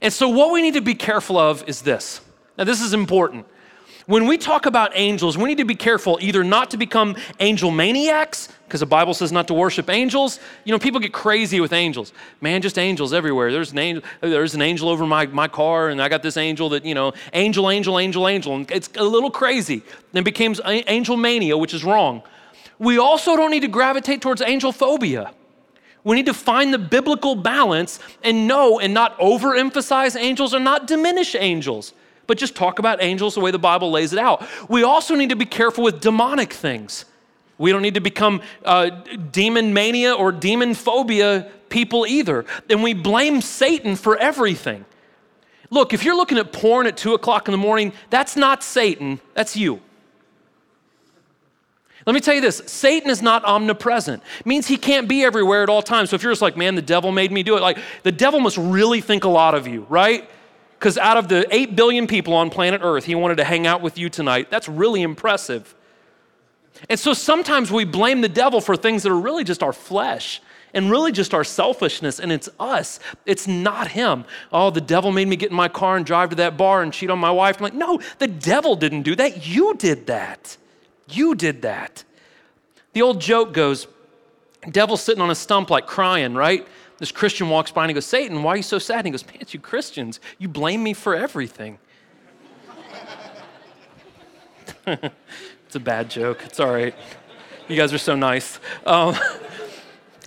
[0.00, 2.22] and so what we need to be careful of is this.
[2.56, 3.46] Now, this is important.
[4.06, 7.70] When we talk about angels, we need to be careful either not to become angel
[7.70, 10.40] maniacs, because the Bible says not to worship angels.
[10.64, 12.12] You know, people get crazy with angels.
[12.40, 13.52] Man, just angels everywhere.
[13.52, 16.70] There's an angel, there's an angel over my, my car, and I got this angel
[16.70, 18.56] that, you know, angel, angel, angel, angel.
[18.56, 19.82] And it's a little crazy.
[20.12, 22.22] Then becomes angel mania, which is wrong.
[22.78, 25.32] We also don't need to gravitate towards angel phobia.
[26.02, 30.88] We need to find the biblical balance and know and not overemphasize angels or not
[30.88, 31.92] diminish angels
[32.26, 34.46] but just talk about angels the way the Bible lays it out.
[34.68, 37.04] We also need to be careful with demonic things.
[37.58, 38.90] We don't need to become uh,
[39.30, 42.44] demon mania or demon phobia people either.
[42.68, 44.84] And we blame Satan for everything.
[45.70, 49.20] Look, if you're looking at porn at two o'clock in the morning, that's not Satan,
[49.34, 49.80] that's you.
[52.04, 54.22] Let me tell you this Satan is not omnipresent.
[54.40, 56.10] It means he can't be everywhere at all times.
[56.10, 58.40] So if you're just like, man, the devil made me do it, like the devil
[58.40, 60.28] must really think a lot of you, right?
[60.82, 63.82] Because out of the 8 billion people on planet Earth, he wanted to hang out
[63.82, 64.50] with you tonight.
[64.50, 65.76] That's really impressive.
[66.90, 70.42] And so sometimes we blame the devil for things that are really just our flesh
[70.74, 72.98] and really just our selfishness, and it's us.
[73.26, 74.24] It's not him.
[74.50, 76.92] Oh, the devil made me get in my car and drive to that bar and
[76.92, 77.58] cheat on my wife.
[77.58, 79.46] I'm like, no, the devil didn't do that.
[79.46, 80.56] You did that.
[81.08, 82.02] You did that.
[82.92, 83.86] The old joke goes,
[84.68, 86.66] devil sitting on a stump like crying, right?
[87.02, 88.98] This Christian walks by and he goes, Satan, why are you so sad?
[88.98, 90.20] And he goes, Man, you Christians.
[90.38, 91.80] You blame me for everything.
[94.86, 96.44] it's a bad joke.
[96.44, 96.94] It's all right.
[97.66, 98.60] You guys are so nice.
[98.86, 99.16] Um,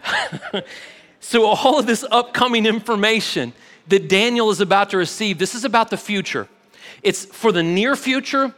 [1.22, 3.54] so, all of this upcoming information
[3.88, 6.50] that Daniel is about to receive, this is about the future.
[7.02, 8.54] It's for the near future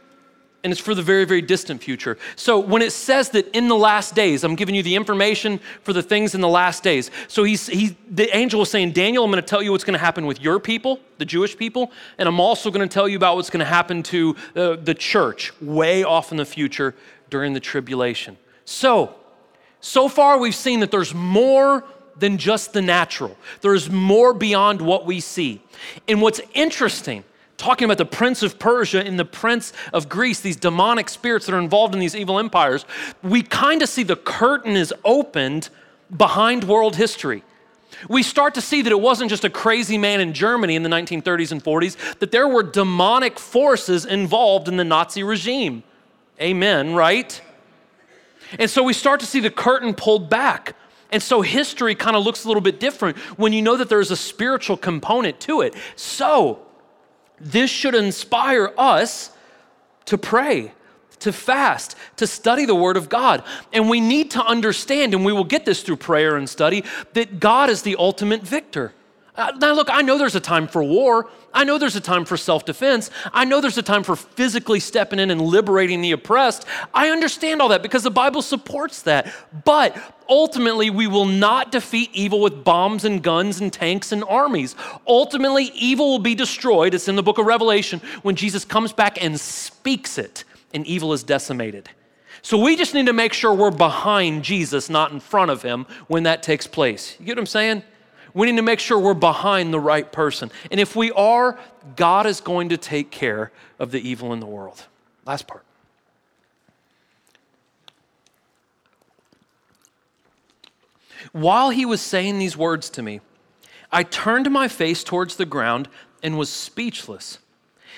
[0.64, 2.18] and it's for the very, very distant future.
[2.34, 5.92] So when it says that in the last days, I'm giving you the information for
[5.92, 7.10] the things in the last days.
[7.28, 9.98] So he's, he, the angel is saying, Daniel, I'm going to tell you what's going
[9.98, 13.16] to happen with your people, the Jewish people, and I'm also going to tell you
[13.16, 16.94] about what's going to happen to uh, the church way off in the future
[17.30, 18.36] during the tribulation.
[18.64, 19.14] So,
[19.80, 21.84] so far we've seen that there's more
[22.16, 23.36] than just the natural.
[23.60, 25.62] There's more beyond what we see.
[26.08, 27.22] And what's interesting,
[27.58, 31.54] talking about the prince of Persia and the prince of Greece, these demonic spirits that
[31.54, 32.86] are involved in these evil empires,
[33.22, 35.68] we kind of see the curtain is opened
[36.16, 37.42] behind world history.
[38.08, 40.88] We start to see that it wasn't just a crazy man in Germany in the
[40.88, 45.82] 1930s and 40s, that there were demonic forces involved in the Nazi regime.
[46.40, 47.40] Amen, right?
[48.58, 50.76] And so we start to see the curtain pulled back.
[51.10, 54.10] And so history kind of looks a little bit different when you know that there's
[54.10, 55.74] a spiritual component to it.
[55.96, 56.60] So
[57.40, 59.30] this should inspire us
[60.06, 60.72] to pray,
[61.20, 63.42] to fast, to study the Word of God.
[63.72, 67.40] And we need to understand, and we will get this through prayer and study, that
[67.40, 68.92] God is the ultimate victor.
[69.38, 71.30] Uh, now, look, I know there's a time for war.
[71.54, 73.08] I know there's a time for self defense.
[73.32, 76.66] I know there's a time for physically stepping in and liberating the oppressed.
[76.92, 79.32] I understand all that because the Bible supports that.
[79.64, 79.96] But
[80.28, 84.74] ultimately, we will not defeat evil with bombs and guns and tanks and armies.
[85.06, 86.92] Ultimately, evil will be destroyed.
[86.92, 90.42] It's in the book of Revelation when Jesus comes back and speaks it,
[90.74, 91.88] and evil is decimated.
[92.42, 95.86] So we just need to make sure we're behind Jesus, not in front of him
[96.08, 97.14] when that takes place.
[97.20, 97.84] You get what I'm saying?
[98.38, 100.52] We need to make sure we're behind the right person.
[100.70, 101.58] And if we are,
[101.96, 104.86] God is going to take care of the evil in the world.
[105.26, 105.64] Last part.
[111.32, 113.22] While he was saying these words to me,
[113.90, 115.88] I turned my face towards the ground
[116.22, 117.40] and was speechless.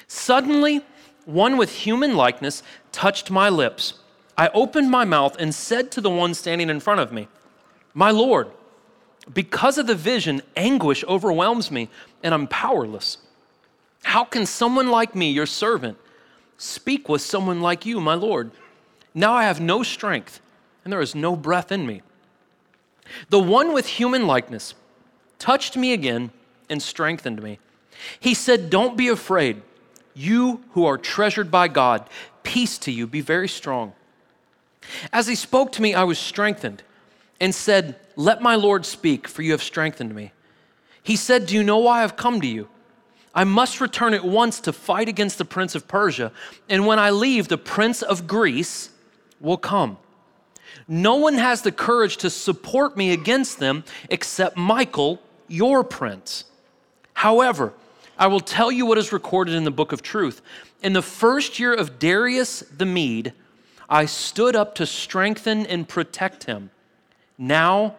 [0.07, 0.81] Suddenly,
[1.26, 3.92] one with human likeness touched my lips.
[4.38, 7.29] I opened my mouth and said to the one standing in front of me,
[7.92, 8.50] My Lord,
[9.32, 11.88] because of the vision, anguish overwhelms me
[12.22, 13.18] and I'm powerless.
[14.02, 15.98] How can someone like me, your servant,
[16.56, 18.50] speak with someone like you, my Lord?
[19.14, 20.40] Now I have no strength
[20.84, 22.02] and there is no breath in me.
[23.28, 24.74] The one with human likeness
[25.38, 26.30] touched me again
[26.68, 27.58] and strengthened me.
[28.18, 29.62] He said, Don't be afraid.
[30.14, 32.08] You who are treasured by God,
[32.42, 33.92] peace to you, be very strong.
[35.12, 36.82] As he spoke to me, I was strengthened
[37.40, 40.33] and said, Let my Lord speak, for you have strengthened me.
[41.03, 42.68] He said, Do you know why I've come to you?
[43.35, 46.33] I must return at once to fight against the prince of Persia,
[46.68, 48.90] and when I leave, the prince of Greece
[49.40, 49.98] will come.
[50.87, 56.44] No one has the courage to support me against them except Michael, your prince.
[57.14, 57.72] However,
[58.18, 60.42] I will tell you what is recorded in the book of truth.
[60.83, 63.33] In the first year of Darius the Mede,
[63.88, 66.70] I stood up to strengthen and protect him
[67.40, 67.96] now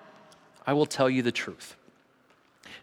[0.65, 1.75] I will tell you the truth.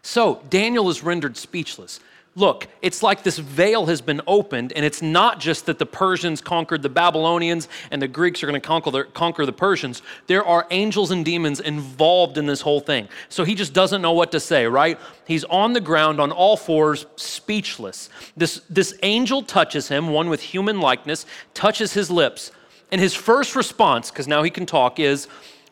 [0.01, 1.99] So Daniel is rendered speechless.
[2.35, 6.41] Look, it's like this veil has been opened, and it's not just that the Persians
[6.41, 10.01] conquered the Babylonians and the Greeks are going to conquer the, conquer the Persians.
[10.27, 13.09] There are angels and demons involved in this whole thing.
[13.29, 14.99] So he just doesn't know what to say, right?
[15.25, 18.09] He's on the ground on all fours, speechless.
[18.37, 22.51] This, this angel touches him, one with human likeness, touches his lips.
[22.91, 25.27] And his first response, because now he can talk, is,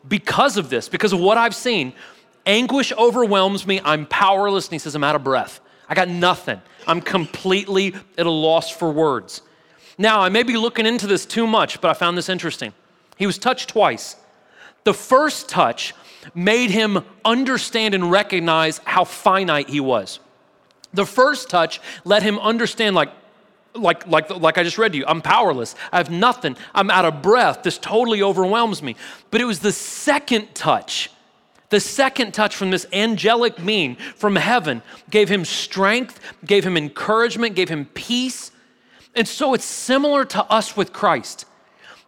[0.08, 1.92] because of this, because of what I've seen,
[2.46, 3.80] anguish overwhelms me.
[3.84, 4.66] I'm powerless.
[4.66, 5.60] And he says, I'm out of breath.
[5.88, 6.60] I got nothing.
[6.86, 9.42] I'm completely at a loss for words.
[9.98, 12.72] Now, I may be looking into this too much, but I found this interesting.
[13.16, 14.16] He was touched twice.
[14.84, 15.94] The first touch
[16.34, 20.20] made him understand and recognize how finite he was.
[20.94, 23.10] The first touch let him understand, like,
[23.74, 25.74] like, like, like I just read to you, I'm powerless.
[25.92, 26.56] I have nothing.
[26.74, 27.62] I'm out of breath.
[27.62, 28.96] This totally overwhelms me.
[29.30, 31.10] But it was the second touch,
[31.70, 37.54] the second touch from this angelic being from heaven gave him strength, gave him encouragement,
[37.54, 38.50] gave him peace.
[39.14, 41.44] And so it's similar to us with Christ.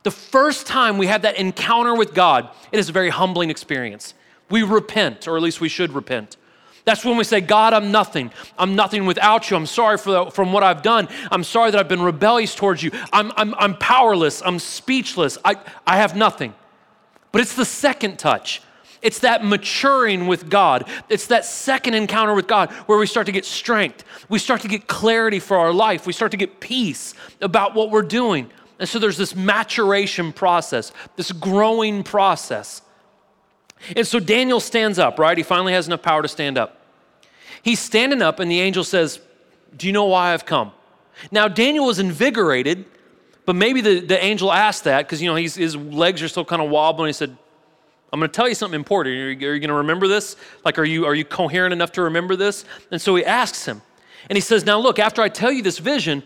[0.03, 4.15] The first time we have that encounter with God, it is a very humbling experience.
[4.49, 6.37] We repent, or at least we should repent.
[6.85, 8.31] That's when we say, God, I'm nothing.
[8.59, 9.57] I'm nothing without you.
[9.57, 11.09] I'm sorry for the, from what I've done.
[11.31, 12.91] I'm sorry that I've been rebellious towards you.
[13.13, 14.43] I'm, I'm, I'm powerless.
[14.45, 15.39] I'm speechless.
[15.45, 16.55] I, I have nothing.
[17.33, 18.63] But it's the second touch.
[19.03, 20.89] It's that maturing with God.
[21.09, 24.05] It's that second encounter with God where we start to get strength.
[24.29, 26.07] We start to get clarity for our life.
[26.07, 28.51] We start to get peace about what we're doing.
[28.79, 32.83] And so there's this maturation process, this growing process.
[33.97, 35.37] And so Daniel stands up, right?
[35.37, 36.80] He finally has enough power to stand up.
[37.63, 39.21] He's standing up, and the angel says,
[39.77, 40.73] Do you know why I've come?
[41.31, 42.85] Now, Daniel was invigorated,
[43.45, 46.63] but maybe the, the angel asked that because, you know, his legs are still kind
[46.63, 47.09] of wobbling.
[47.09, 47.37] He said,
[48.13, 49.15] I'm going to tell you something important.
[49.15, 50.37] Are you, are you going to remember this?
[50.65, 52.65] Like, are you, are you coherent enough to remember this?
[52.91, 53.83] And so he asks him.
[54.29, 56.23] And he says, Now look, after I tell you this vision,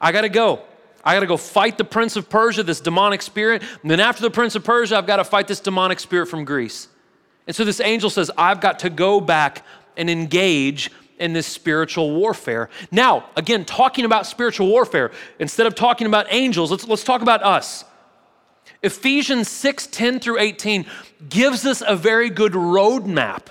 [0.00, 0.62] I got to go.
[1.04, 3.62] I got to go fight the prince of Persia, this demonic spirit.
[3.82, 6.44] And then after the prince of Persia, I've got to fight this demonic spirit from
[6.44, 6.88] Greece.
[7.46, 9.64] And so this angel says, I've got to go back
[9.96, 12.68] and engage in this spiritual warfare.
[12.90, 17.42] Now, again, talking about spiritual warfare, instead of talking about angels, let's, let's talk about
[17.42, 17.84] us.
[18.82, 20.86] Ephesians 6 10 through 18
[21.28, 23.46] gives us a very good roadmap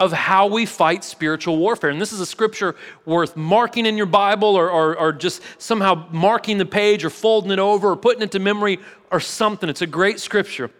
[0.00, 1.90] of how we fight spiritual warfare.
[1.90, 2.74] And this is a scripture
[3.04, 7.52] worth marking in your Bible or, or, or, just somehow marking the page or folding
[7.52, 8.80] it over or putting it to memory
[9.12, 9.68] or something.
[9.68, 10.70] It's a great scripture.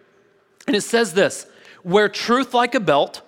[0.67, 1.47] And it says this
[1.83, 3.21] Wear truth like a belt,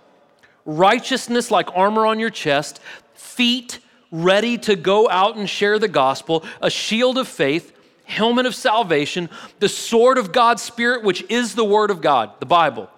[0.67, 2.79] righteousness like armor on your chest,
[3.15, 3.79] feet
[4.11, 9.29] ready to go out and share the gospel, a shield of faith, helmet of salvation,
[9.59, 12.89] the sword of God's Spirit, which is the word of God, the Bible.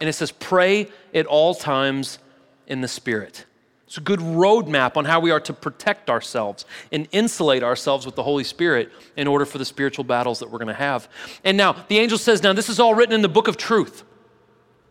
[0.00, 2.18] And it says, Pray at all times
[2.66, 3.44] in the Spirit.
[3.86, 8.16] It's a good roadmap on how we are to protect ourselves and insulate ourselves with
[8.16, 11.08] the Holy Spirit in order for the spiritual battles that we're going to have.
[11.44, 14.02] And now, the angel says, Now, this is all written in the book of truth.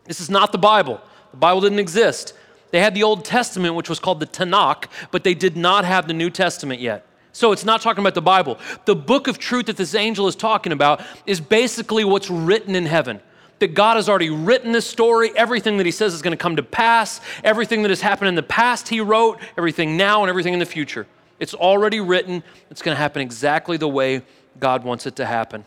[0.04, 1.00] This is not the Bible.
[1.30, 2.34] The Bible didn't exist.
[2.70, 6.08] They had the Old Testament, which was called the Tanakh, but they did not have
[6.08, 7.06] the New Testament yet.
[7.32, 8.58] So it's not talking about the Bible.
[8.86, 12.86] The book of truth that this angel is talking about is basically what's written in
[12.86, 13.20] heaven
[13.58, 15.30] that God has already written this story.
[15.36, 17.20] Everything that He says is going to come to pass.
[17.44, 19.38] Everything that has happened in the past, He wrote.
[19.56, 21.06] Everything now and everything in the future.
[21.38, 22.42] It's already written.
[22.70, 24.22] It's going to happen exactly the way
[24.58, 25.64] God wants it to happen.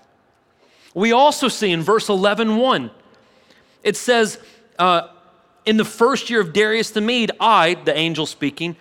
[0.93, 2.91] We also see in verse 11 1,
[3.83, 4.39] it says,
[4.77, 5.09] uh,
[5.69, 8.75] In the first year of Darius the Mede, I, the angel speaking,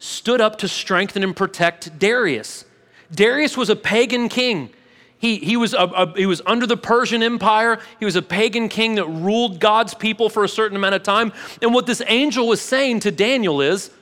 [0.00, 2.64] stood up to strengthen and protect Darius.
[3.12, 4.70] Darius was a pagan king.
[5.16, 7.78] He, he, was a, a, he was under the Persian Empire.
[8.00, 11.32] He was a pagan king that ruled God's people for a certain amount of time.
[11.62, 13.92] And what this angel was saying to Daniel is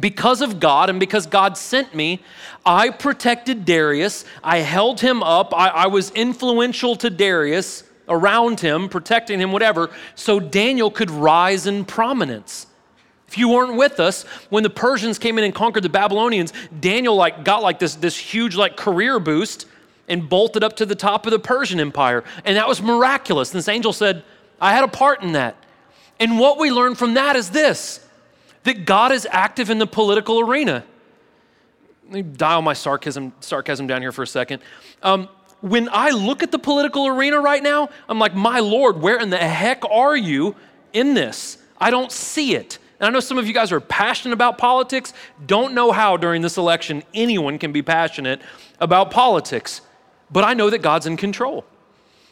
[0.00, 2.24] because of God and because God sent me,
[2.64, 4.24] I protected Darius.
[4.42, 5.54] I held him up.
[5.54, 11.66] I, I was influential to Darius, around him, protecting him, whatever, so Daniel could rise
[11.66, 12.66] in prominence.
[13.28, 17.16] If you weren't with us, when the Persians came in and conquered the Babylonians, Daniel
[17.16, 19.66] like got like this, this huge like career boost
[20.08, 22.22] and bolted up to the top of the Persian Empire.
[22.44, 23.50] And that was miraculous.
[23.50, 24.22] This angel said,
[24.60, 25.56] I had a part in that.
[26.20, 28.00] And what we learn from that is this
[28.62, 30.84] that God is active in the political arena.
[32.04, 34.60] Let me dial my sarcasm, sarcasm down here for a second.
[35.04, 35.28] Um,
[35.60, 39.30] when I look at the political arena right now, I'm like, my Lord, where in
[39.30, 40.54] the heck are you
[40.92, 41.58] in this?
[41.78, 42.78] I don't see it.
[43.00, 45.12] And I know some of you guys are passionate about politics,
[45.44, 48.40] don't know how during this election anyone can be passionate
[48.80, 49.82] about politics
[50.30, 51.64] but I know that God's in control.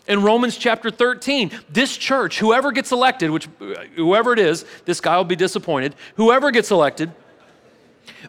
[0.06, 3.48] In Romans chapter 13, this church, whoever gets elected, which
[3.96, 7.10] whoever it is, this guy will be disappointed, whoever gets elected,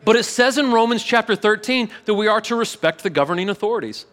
[0.06, 4.06] but it says in Romans chapter 13 that we are to respect the governing authorities.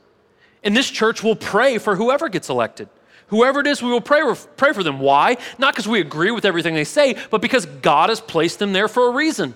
[0.62, 2.88] And this church will pray for whoever gets elected.
[3.28, 4.22] Whoever it is, we will pray,
[4.56, 4.98] pray for them.
[4.98, 5.38] Why?
[5.58, 8.88] Not because we agree with everything they say, but because God has placed them there
[8.88, 9.54] for a reason.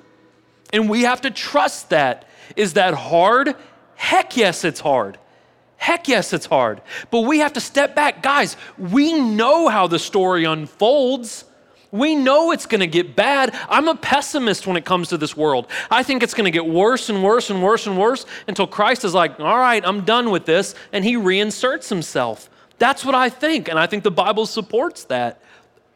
[0.72, 2.26] And we have to trust that.
[2.56, 3.54] Is that hard?
[3.94, 5.18] Heck yes, it's hard.
[5.76, 6.80] Heck yes, it's hard.
[7.10, 8.22] But we have to step back.
[8.22, 11.44] Guys, we know how the story unfolds.
[11.96, 13.54] We know it's going to get bad.
[13.68, 15.66] I'm a pessimist when it comes to this world.
[15.90, 19.04] I think it's going to get worse and worse and worse and worse until Christ
[19.04, 22.50] is like, all right, I'm done with this, and he reinserts himself.
[22.78, 25.40] That's what I think, and I think the Bible supports that.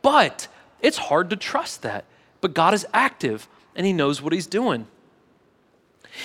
[0.02, 0.48] But
[0.80, 2.04] it's hard to trust that.
[2.40, 4.86] But God is active, and he knows what he's doing.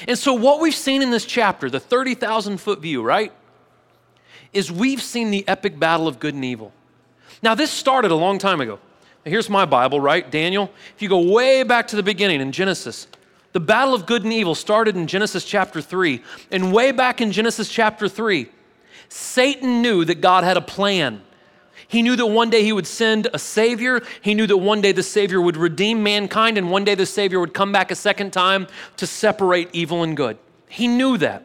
[0.08, 3.32] And so, what we've seen in this chapter, the 30,000 foot view, right?
[4.56, 6.72] is we've seen the epic battle of good and evil.
[7.44, 8.80] Now, this started a long time ago.
[9.26, 10.30] Here's my Bible, right?
[10.30, 10.72] Daniel.
[10.96, 13.08] If you go way back to the beginning in Genesis,
[13.54, 16.22] the battle of good and evil started in Genesis chapter 3.
[16.52, 18.48] And way back in Genesis chapter 3,
[19.10, 21.24] Satan knew that God had a plan.
[21.88, 24.02] He knew that one day he would send a Savior.
[24.22, 27.40] He knew that one day the Savior would redeem mankind, and one day the Savior
[27.40, 28.68] would come back a second time
[28.98, 30.38] to separate evil and good.
[30.68, 31.44] He knew that.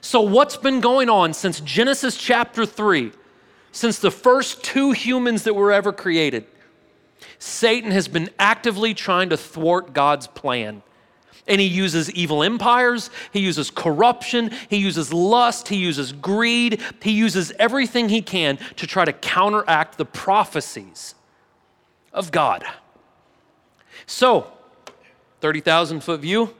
[0.00, 3.10] So, what's been going on since Genesis chapter 3,
[3.72, 6.44] since the first two humans that were ever created?
[7.38, 10.82] Satan has been actively trying to thwart God's plan.
[11.46, 17.12] And he uses evil empires, he uses corruption, he uses lust, he uses greed, he
[17.12, 21.14] uses everything he can to try to counteract the prophecies
[22.12, 22.64] of God.
[24.06, 24.52] So,
[25.40, 26.54] 30,000 foot view,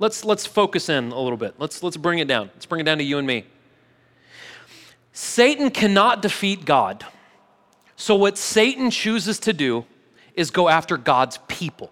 [0.00, 1.54] let's, let's focus in a little bit.
[1.58, 2.50] Let's, let's bring it down.
[2.54, 3.44] Let's bring it down to you and me.
[5.12, 7.06] Satan cannot defeat God.
[7.94, 9.86] So, what Satan chooses to do
[10.34, 11.90] is go after God's people.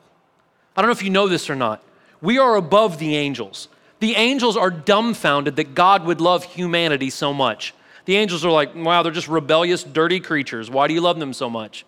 [0.76, 1.82] I don't know if you know this or not.
[2.20, 3.68] We are above the angels.
[4.00, 7.74] The angels are dumbfounded that God would love humanity so much.
[8.04, 10.70] The angels are like, wow, they're just rebellious, dirty creatures.
[10.70, 11.84] Why do you love them so much?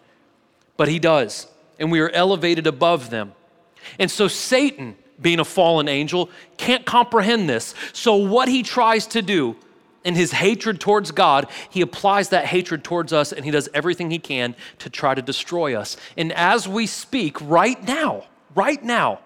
[0.77, 1.49] But He does,
[1.79, 3.33] and we are elevated above them.
[3.99, 7.75] And so Satan, being a fallen angel, can't comprehend this.
[7.93, 9.57] So what he tries to do
[10.05, 14.11] in his hatred towards God, he applies that hatred towards us and he does everything
[14.11, 15.97] he can to try to destroy us.
[16.17, 18.25] And as we speak right now,
[18.55, 19.21] right now,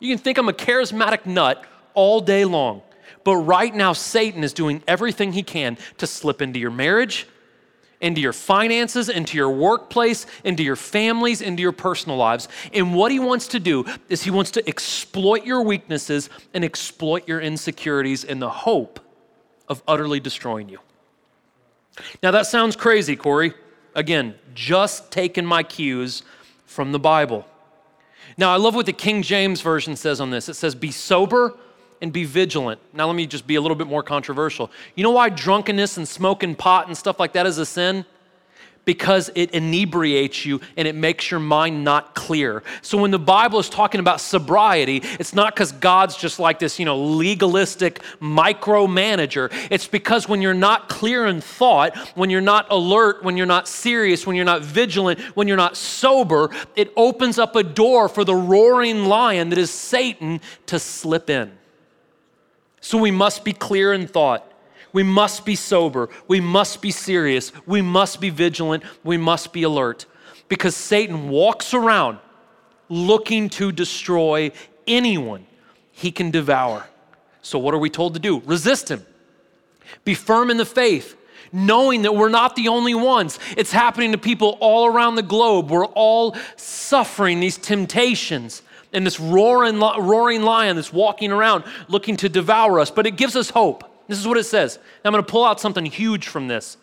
[0.00, 2.82] you can think I'm a charismatic nut all day long.
[3.22, 7.28] But right now, Satan is doing everything he can to slip into your marriage,
[8.00, 12.48] into your finances, into your workplace, into your families, into your personal lives.
[12.72, 17.28] And what he wants to do is he wants to exploit your weaknesses and exploit
[17.28, 19.00] your insecurities in the hope
[19.70, 20.80] of utterly destroying you.
[22.22, 23.54] Now, that sounds crazy, Corey.
[23.94, 26.22] Again, just taking my cues
[26.66, 27.46] from the Bible.
[28.36, 30.48] Now, I love what the King James Version says on this.
[30.48, 31.56] It says, Be sober
[32.02, 32.80] and be vigilant.
[32.92, 34.70] Now, let me just be a little bit more controversial.
[34.96, 38.04] You know why drunkenness and smoking pot and stuff like that is a sin?
[38.84, 42.62] Because it inebriates you and it makes your mind not clear.
[42.82, 46.78] So when the Bible is talking about sobriety, it's not because God's just like this,
[46.78, 49.52] you know, legalistic micromanager.
[49.70, 53.68] It's because when you're not clear in thought, when you're not alert, when you're not
[53.68, 58.24] serious, when you're not vigilant, when you're not sober, it opens up a door for
[58.24, 61.52] the roaring lion that is Satan to slip in.
[62.80, 64.49] So we must be clear in thought.
[64.92, 66.08] We must be sober.
[66.28, 67.52] We must be serious.
[67.66, 68.82] We must be vigilant.
[69.04, 70.06] We must be alert
[70.48, 72.18] because Satan walks around
[72.88, 74.52] looking to destroy
[74.86, 75.46] anyone
[75.92, 76.86] he can devour.
[77.42, 78.40] So, what are we told to do?
[78.44, 79.06] Resist him.
[80.04, 81.16] Be firm in the faith,
[81.52, 83.38] knowing that we're not the only ones.
[83.56, 85.70] It's happening to people all around the globe.
[85.70, 88.62] We're all suffering these temptations
[88.92, 92.90] and this roaring, roaring lion that's walking around looking to devour us.
[92.90, 93.89] But it gives us hope.
[94.10, 94.76] This is what it says.
[95.04, 96.76] Now I'm going to pull out something huge from this.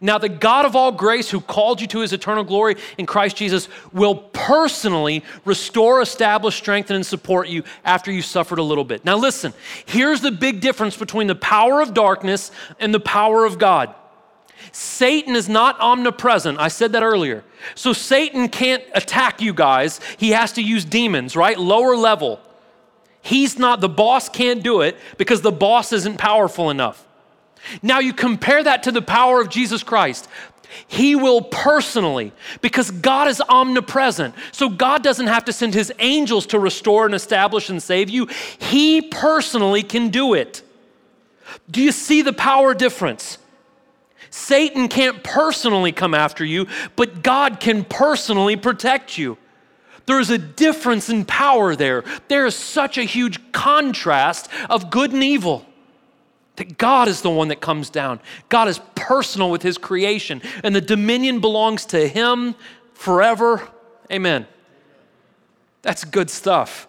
[0.00, 3.36] Now, the God of all grace, who called you to his eternal glory in Christ
[3.36, 9.04] Jesus, will personally restore, establish, strengthen, and support you after you suffered a little bit.
[9.04, 9.52] Now, listen,
[9.86, 13.92] here's the big difference between the power of darkness and the power of God.
[14.70, 16.60] Satan is not omnipresent.
[16.60, 17.42] I said that earlier.
[17.74, 20.00] So, Satan can't attack you guys.
[20.18, 21.58] He has to use demons, right?
[21.58, 22.40] Lower level.
[23.28, 27.06] He's not, the boss can't do it because the boss isn't powerful enough.
[27.82, 30.26] Now you compare that to the power of Jesus Christ.
[30.86, 34.34] He will personally, because God is omnipresent.
[34.50, 38.28] So God doesn't have to send his angels to restore and establish and save you.
[38.58, 40.62] He personally can do it.
[41.70, 43.36] Do you see the power difference?
[44.30, 46.66] Satan can't personally come after you,
[46.96, 49.36] but God can personally protect you.
[50.08, 52.02] There is a difference in power there.
[52.28, 55.66] There is such a huge contrast of good and evil.
[56.56, 58.20] That God is the one that comes down.
[58.48, 62.54] God is personal with his creation, and the dominion belongs to him
[62.94, 63.68] forever.
[64.10, 64.46] Amen.
[65.82, 66.88] That's good stuff.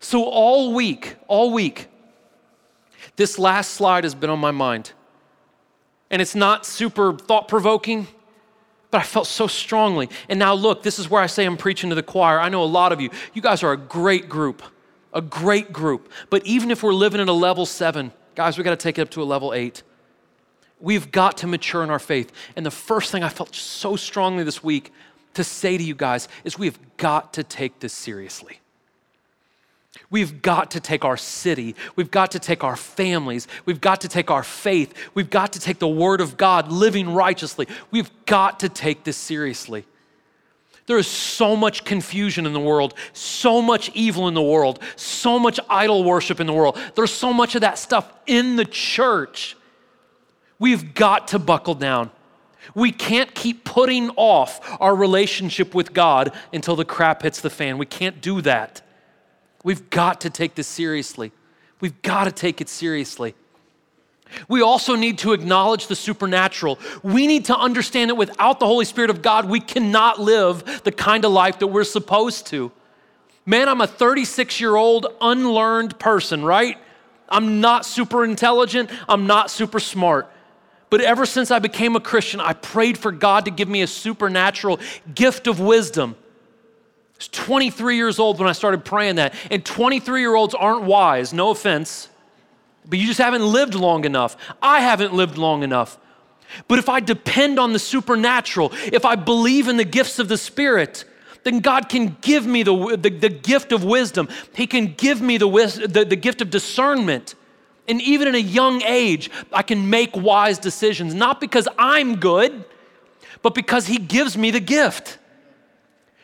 [0.00, 1.88] So, all week, all week,
[3.16, 4.92] this last slide has been on my mind.
[6.10, 8.08] And it's not super thought provoking,
[8.90, 10.08] but I felt so strongly.
[10.28, 12.38] And now, look, this is where I say I'm preaching to the choir.
[12.38, 13.10] I know a lot of you.
[13.34, 14.62] You guys are a great group,
[15.12, 16.10] a great group.
[16.30, 19.02] But even if we're living at a level seven, guys, we got to take it
[19.02, 19.82] up to a level eight.
[20.80, 22.32] We've got to mature in our faith.
[22.54, 24.92] And the first thing I felt so strongly this week
[25.34, 28.60] to say to you guys is we have got to take this seriously.
[30.10, 31.74] We've got to take our city.
[31.96, 33.48] We've got to take our families.
[33.64, 34.94] We've got to take our faith.
[35.14, 37.66] We've got to take the Word of God, living righteously.
[37.90, 39.84] We've got to take this seriously.
[40.86, 45.38] There is so much confusion in the world, so much evil in the world, so
[45.38, 46.78] much idol worship in the world.
[46.94, 49.56] There's so much of that stuff in the church.
[50.60, 52.12] We've got to buckle down.
[52.74, 57.78] We can't keep putting off our relationship with God until the crap hits the fan.
[57.78, 58.82] We can't do that.
[59.66, 61.32] We've got to take this seriously.
[61.80, 63.34] We've got to take it seriously.
[64.48, 66.78] We also need to acknowledge the supernatural.
[67.02, 70.92] We need to understand that without the Holy Spirit of God, we cannot live the
[70.92, 72.70] kind of life that we're supposed to.
[73.44, 76.78] Man, I'm a 36 year old unlearned person, right?
[77.28, 80.30] I'm not super intelligent, I'm not super smart.
[80.90, 83.88] But ever since I became a Christian, I prayed for God to give me a
[83.88, 84.78] supernatural
[85.12, 86.14] gift of wisdom
[87.16, 89.34] I was 23 years old when I started praying that.
[89.50, 92.10] And 23 year olds aren't wise, no offense,
[92.84, 94.36] but you just haven't lived long enough.
[94.60, 95.98] I haven't lived long enough.
[96.68, 100.36] But if I depend on the supernatural, if I believe in the gifts of the
[100.36, 101.04] Spirit,
[101.42, 104.28] then God can give me the, the, the gift of wisdom.
[104.54, 105.48] He can give me the,
[105.88, 107.34] the, the gift of discernment.
[107.88, 112.64] And even in a young age, I can make wise decisions, not because I'm good,
[113.42, 115.18] but because He gives me the gift.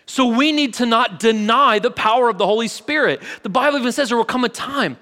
[0.07, 3.23] So we need to not deny the power of the Holy Spirit.
[3.43, 4.99] The Bible even says there will come a time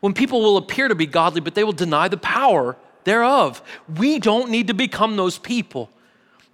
[0.00, 3.62] when people will appear to be godly, but they will deny the power thereof.
[3.98, 5.90] We don't need to become those people.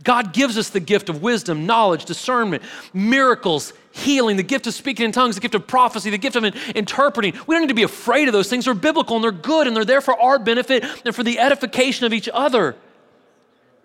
[0.03, 2.63] God gives us the gift of wisdom, knowledge, discernment,
[2.95, 6.45] miracles, healing, the gift of speaking in tongues, the gift of prophecy, the gift of
[6.75, 7.35] interpreting.
[7.47, 8.65] We don't need to be afraid of those things.
[8.65, 12.07] They're biblical and they're good and they're there for our benefit and for the edification
[12.07, 12.77] of each other.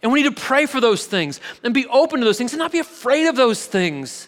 [0.06, 2.60] And we need to pray for those things and be open to those things and
[2.60, 4.28] not be afraid of those things.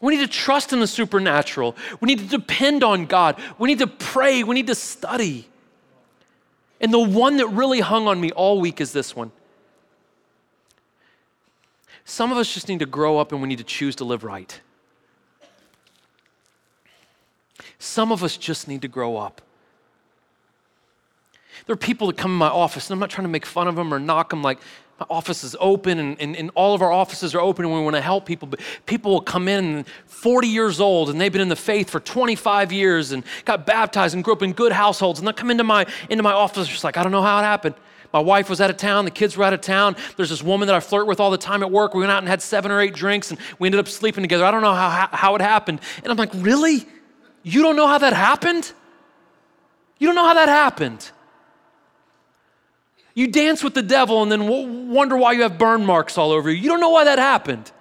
[0.00, 1.76] We need to trust in the supernatural.
[2.00, 3.38] We need to depend on God.
[3.58, 4.42] We need to pray.
[4.44, 5.46] We need to study.
[6.80, 9.32] And the one that really hung on me all week is this one.
[12.06, 14.24] Some of us just need to grow up and we need to choose to live
[14.24, 14.58] right.
[17.78, 19.42] Some of us just need to grow up.
[21.68, 23.68] There are people that come in my office, and I'm not trying to make fun
[23.68, 24.42] of them or knock them.
[24.42, 24.58] Like,
[24.98, 27.82] my office is open, and, and, and all of our offices are open, and we
[27.82, 28.48] want to help people.
[28.48, 32.00] But people will come in 40 years old, and they've been in the faith for
[32.00, 35.20] 25 years and got baptized and grew up in good households.
[35.20, 37.42] And they'll come into my, into my office, just like, I don't know how it
[37.42, 37.74] happened.
[38.14, 39.94] My wife was out of town, the kids were out of town.
[40.16, 41.92] There's this woman that I flirt with all the time at work.
[41.92, 44.46] We went out and had seven or eight drinks, and we ended up sleeping together.
[44.46, 45.80] I don't know how, how it happened.
[46.02, 46.86] And I'm like, Really?
[47.42, 48.72] You don't know how that happened?
[49.98, 51.10] You don't know how that happened.
[53.18, 56.48] You dance with the devil and then wonder why you have burn marks all over
[56.48, 56.56] you.
[56.56, 57.72] You don't know why that happened.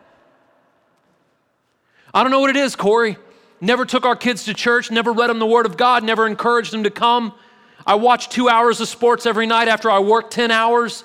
[2.12, 3.18] I don't know what it is, Corey.
[3.62, 6.74] Never took our kids to church, never read them the Word of God, never encouraged
[6.74, 7.34] them to come.
[7.86, 11.04] I watch two hours of sports every night after I work 10 hours.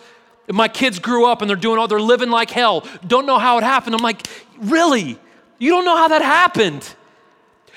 [0.50, 2.86] My kids grew up and they're doing all, they're living like hell.
[3.06, 3.94] Don't know how it happened.
[3.94, 4.26] I'm like,
[4.58, 5.18] really?
[5.58, 6.88] You don't know how that happened.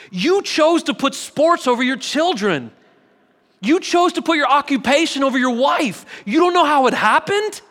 [0.09, 2.71] You chose to put sports over your children.
[3.61, 6.05] You chose to put your occupation over your wife.
[6.25, 7.61] You don't know how it happened?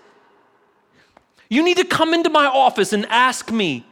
[1.48, 3.86] You need to come into my office and ask me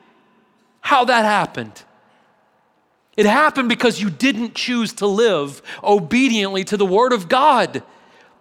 [0.80, 1.82] how that happened.
[3.16, 7.82] It happened because you didn't choose to live obediently to the Word of God.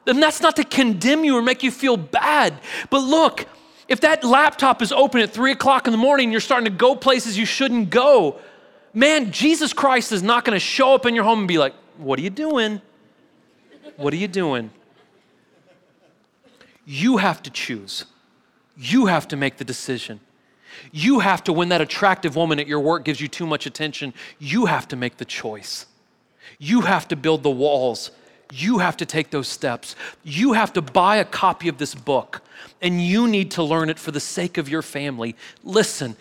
[0.08, 2.54] And that's not to condemn you or make you feel bad.
[2.90, 3.46] But look,
[3.88, 6.76] if that laptop is open at three o'clock in the morning and you're starting to
[6.76, 8.40] go places you shouldn't go,
[8.94, 11.74] man, Jesus Christ is not going to show up in your home and be like,
[11.98, 12.82] What are you doing?
[13.98, 14.72] What are you doing?
[16.86, 18.06] You have to choose.
[18.78, 20.20] You have to make the decision.
[20.92, 24.14] You have to, when that attractive woman at your work gives you too much attention,
[24.40, 25.86] you have to make the choice.
[26.58, 28.12] You have to build the walls.
[28.52, 29.96] You have to take those steps.
[30.24, 32.42] You have to buy a copy of this book,
[32.82, 35.36] and you need to learn it for the sake of your family.
[35.64, 36.16] Listen,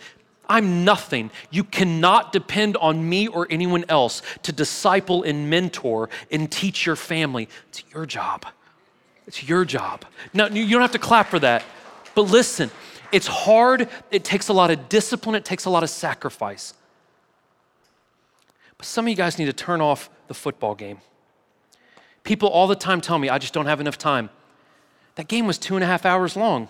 [0.51, 1.31] I'm nothing.
[1.49, 6.97] You cannot depend on me or anyone else to disciple and mentor and teach your
[6.97, 7.47] family.
[7.69, 8.45] It's your job.
[9.25, 10.03] It's your job.
[10.33, 11.63] Now, you don't have to clap for that,
[12.15, 12.69] but listen,
[13.13, 13.87] it's hard.
[14.11, 16.73] It takes a lot of discipline, it takes a lot of sacrifice.
[18.77, 20.99] But some of you guys need to turn off the football game.
[22.25, 24.29] People all the time tell me, I just don't have enough time.
[25.15, 26.67] That game was two and a half hours long.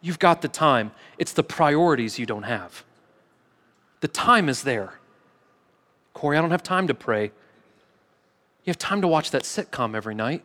[0.00, 0.92] You've got the time.
[1.18, 2.84] It's the priorities you don't have.
[4.00, 4.94] The time is there.
[6.14, 7.24] Corey, I don't have time to pray.
[8.64, 10.42] You have time to watch that sitcom every night.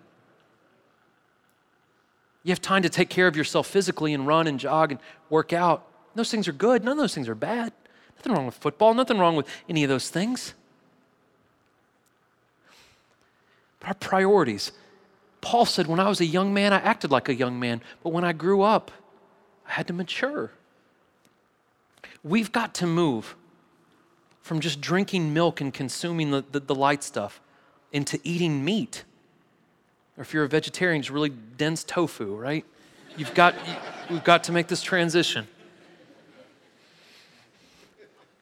[2.44, 5.00] You have time to take care of yourself physically and run and jog and
[5.30, 5.88] work out.
[6.14, 6.84] Those things are good.
[6.84, 7.74] None of those things are bad.
[8.18, 10.54] Nothing wrong with football, nothing wrong with any of those things.
[13.80, 14.72] But our priorities.
[15.42, 18.10] Paul said, When I was a young man, I acted like a young man, but
[18.10, 18.92] when I grew up,
[19.68, 20.52] I had to mature.
[22.24, 23.36] We've got to move
[24.42, 27.42] from just drinking milk and consuming the, the, the light stuff
[27.92, 29.04] into eating meat.
[30.18, 32.66] Or if you're a vegetarian, it's really dense tofu, right?
[33.18, 33.56] You've got,
[34.10, 35.48] we've got to make this transition.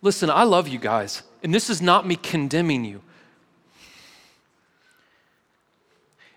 [0.02, 3.02] Listen, I love you guys, and this is not me condemning you.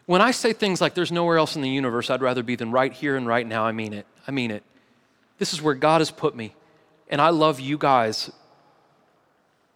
[0.07, 2.71] When I say things like there's nowhere else in the universe I'd rather be than
[2.71, 4.07] right here and right now, I mean it.
[4.29, 4.63] I mean it.
[5.39, 6.55] This is where God has put me.
[7.09, 8.31] And I love you guys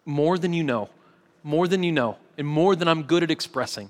[0.05, 0.89] more than you know,
[1.43, 3.89] more than you know, and more than I'm good at expressing.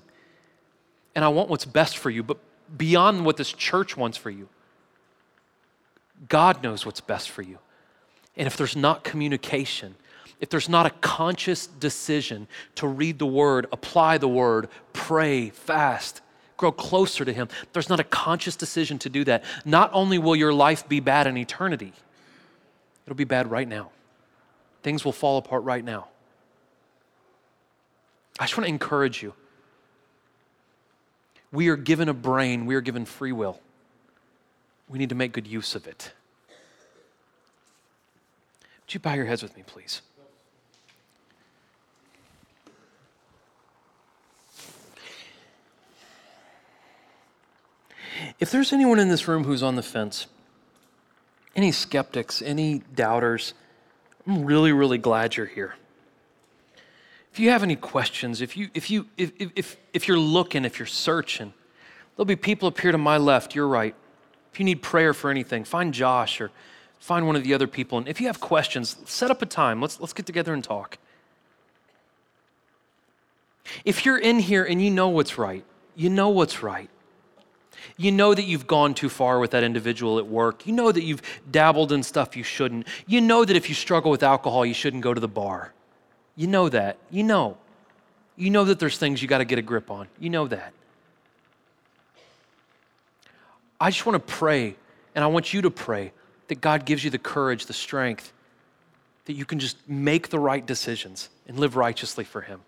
[1.14, 2.38] And I want what's best for you, but
[2.76, 4.48] beyond what this church wants for you,
[6.28, 7.58] God knows what's best for you.
[8.36, 9.94] And if there's not communication,
[10.40, 16.21] if there's not a conscious decision to read the word, apply the word, pray, fast,
[16.62, 20.36] grow closer to Him, there's not a conscious decision to do that, not only will
[20.36, 21.92] your life be bad in eternity,
[23.06, 23.90] It'll be bad right now.
[24.82, 26.08] Things will fall apart right now.
[28.38, 29.34] I just want to encourage you.
[31.50, 33.60] We are given a brain, we are given free will.
[34.88, 36.12] We need to make good use of it.
[38.80, 40.00] Would you bow your heads with me, please?
[48.38, 50.26] If there's anyone in this room who's on the fence,
[51.54, 53.54] any skeptics, any doubters,
[54.26, 55.74] I'm really, really glad you're here.
[57.32, 60.78] If you have any questions, if, you, if, you, if, if, if you're looking, if
[60.78, 61.52] you're searching,
[62.14, 63.94] there'll be people up here to my left, your right.
[64.52, 66.50] If you need prayer for anything, find Josh or
[66.98, 67.96] find one of the other people.
[67.96, 69.80] And if you have questions, set up a time.
[69.80, 70.98] Let's, let's get together and talk.
[73.84, 75.64] If you're in here and you know what's right,
[75.96, 76.90] you know what's right,
[77.96, 80.66] you know that you've gone too far with that individual at work.
[80.66, 82.86] You know that you've dabbled in stuff you shouldn't.
[83.06, 85.72] You know that if you struggle with alcohol, you shouldn't go to the bar.
[86.36, 86.98] You know that.
[87.10, 87.56] You know.
[88.36, 90.08] You know that there's things you got to get a grip on.
[90.18, 90.72] You know that.
[93.80, 94.76] I just want to pray,
[95.14, 96.12] and I want you to pray
[96.48, 98.32] that God gives you the courage, the strength,
[99.24, 102.60] that you can just make the right decisions and live righteously for Him.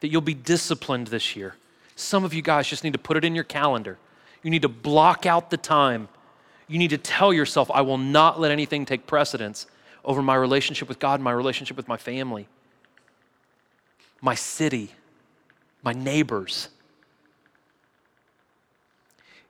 [0.00, 1.54] That you'll be disciplined this year
[1.96, 3.98] some of you guys just need to put it in your calendar.
[4.42, 6.08] You need to block out the time.
[6.66, 9.66] You need to tell yourself, I will not let anything take precedence
[10.04, 12.48] over my relationship with God, my relationship with my family,
[14.20, 14.90] my city,
[15.82, 16.68] my neighbors.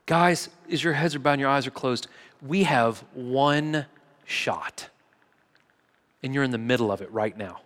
[0.07, 2.09] Guys, as your heads are bowed and your eyes are closed,
[2.43, 3.87] we have one
[4.27, 4.91] shot.
[6.23, 7.63] And you're in the middle of it right now.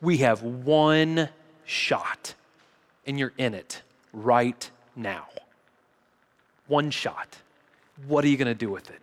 [0.00, 1.30] We have one
[1.64, 2.34] shot,
[3.06, 3.82] and you're in it
[4.14, 5.26] right now.
[6.66, 7.36] One shot.
[8.06, 9.00] What are you going to do with it?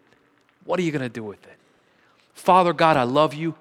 [0.66, 1.58] What are you going to do with it?
[2.34, 3.56] Father God, I love you.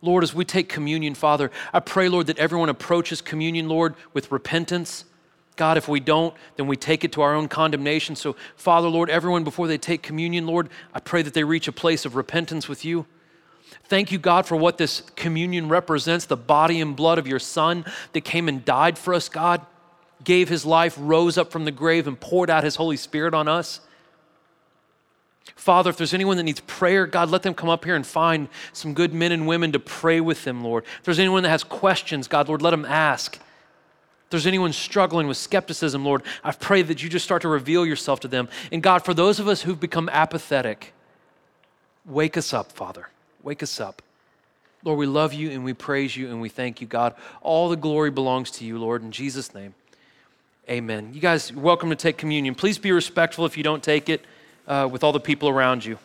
[0.00, 4.32] Lord, as we take communion, Father, I pray, Lord, that everyone approaches communion, Lord, with
[4.32, 5.04] repentance.
[5.56, 8.16] God, if we don't, then we take it to our own condemnation.
[8.16, 11.72] So, Father, Lord, everyone before they take communion, Lord, I pray that they reach a
[11.72, 13.06] place of repentance with you.
[13.84, 17.84] Thank you, God, for what this communion represents the body and blood of your Son
[18.12, 19.64] that came and died for us, God
[20.24, 23.48] gave his life, rose up from the grave, and poured out his Holy Spirit on
[23.48, 23.80] us.
[25.56, 28.48] Father, if there's anyone that needs prayer, God, let them come up here and find
[28.72, 30.84] some good men and women to pray with them, Lord.
[30.98, 33.36] If there's anyone that has questions, God, Lord, let them ask.
[33.36, 37.84] If there's anyone struggling with skepticism, Lord, I pray that you just start to reveal
[37.84, 38.48] yourself to them.
[38.70, 40.92] And God, for those of us who've become apathetic,
[42.06, 43.08] wake us up, Father.
[43.42, 44.02] Wake us up.
[44.84, 47.14] Lord, we love you and we praise you and we thank you, God.
[47.40, 49.74] All the glory belongs to you, Lord, in Jesus' name.
[50.70, 51.12] Amen.
[51.12, 52.54] You guys, welcome to take communion.
[52.54, 54.24] Please be respectful if you don't take it
[54.68, 55.98] uh, with all the people around you.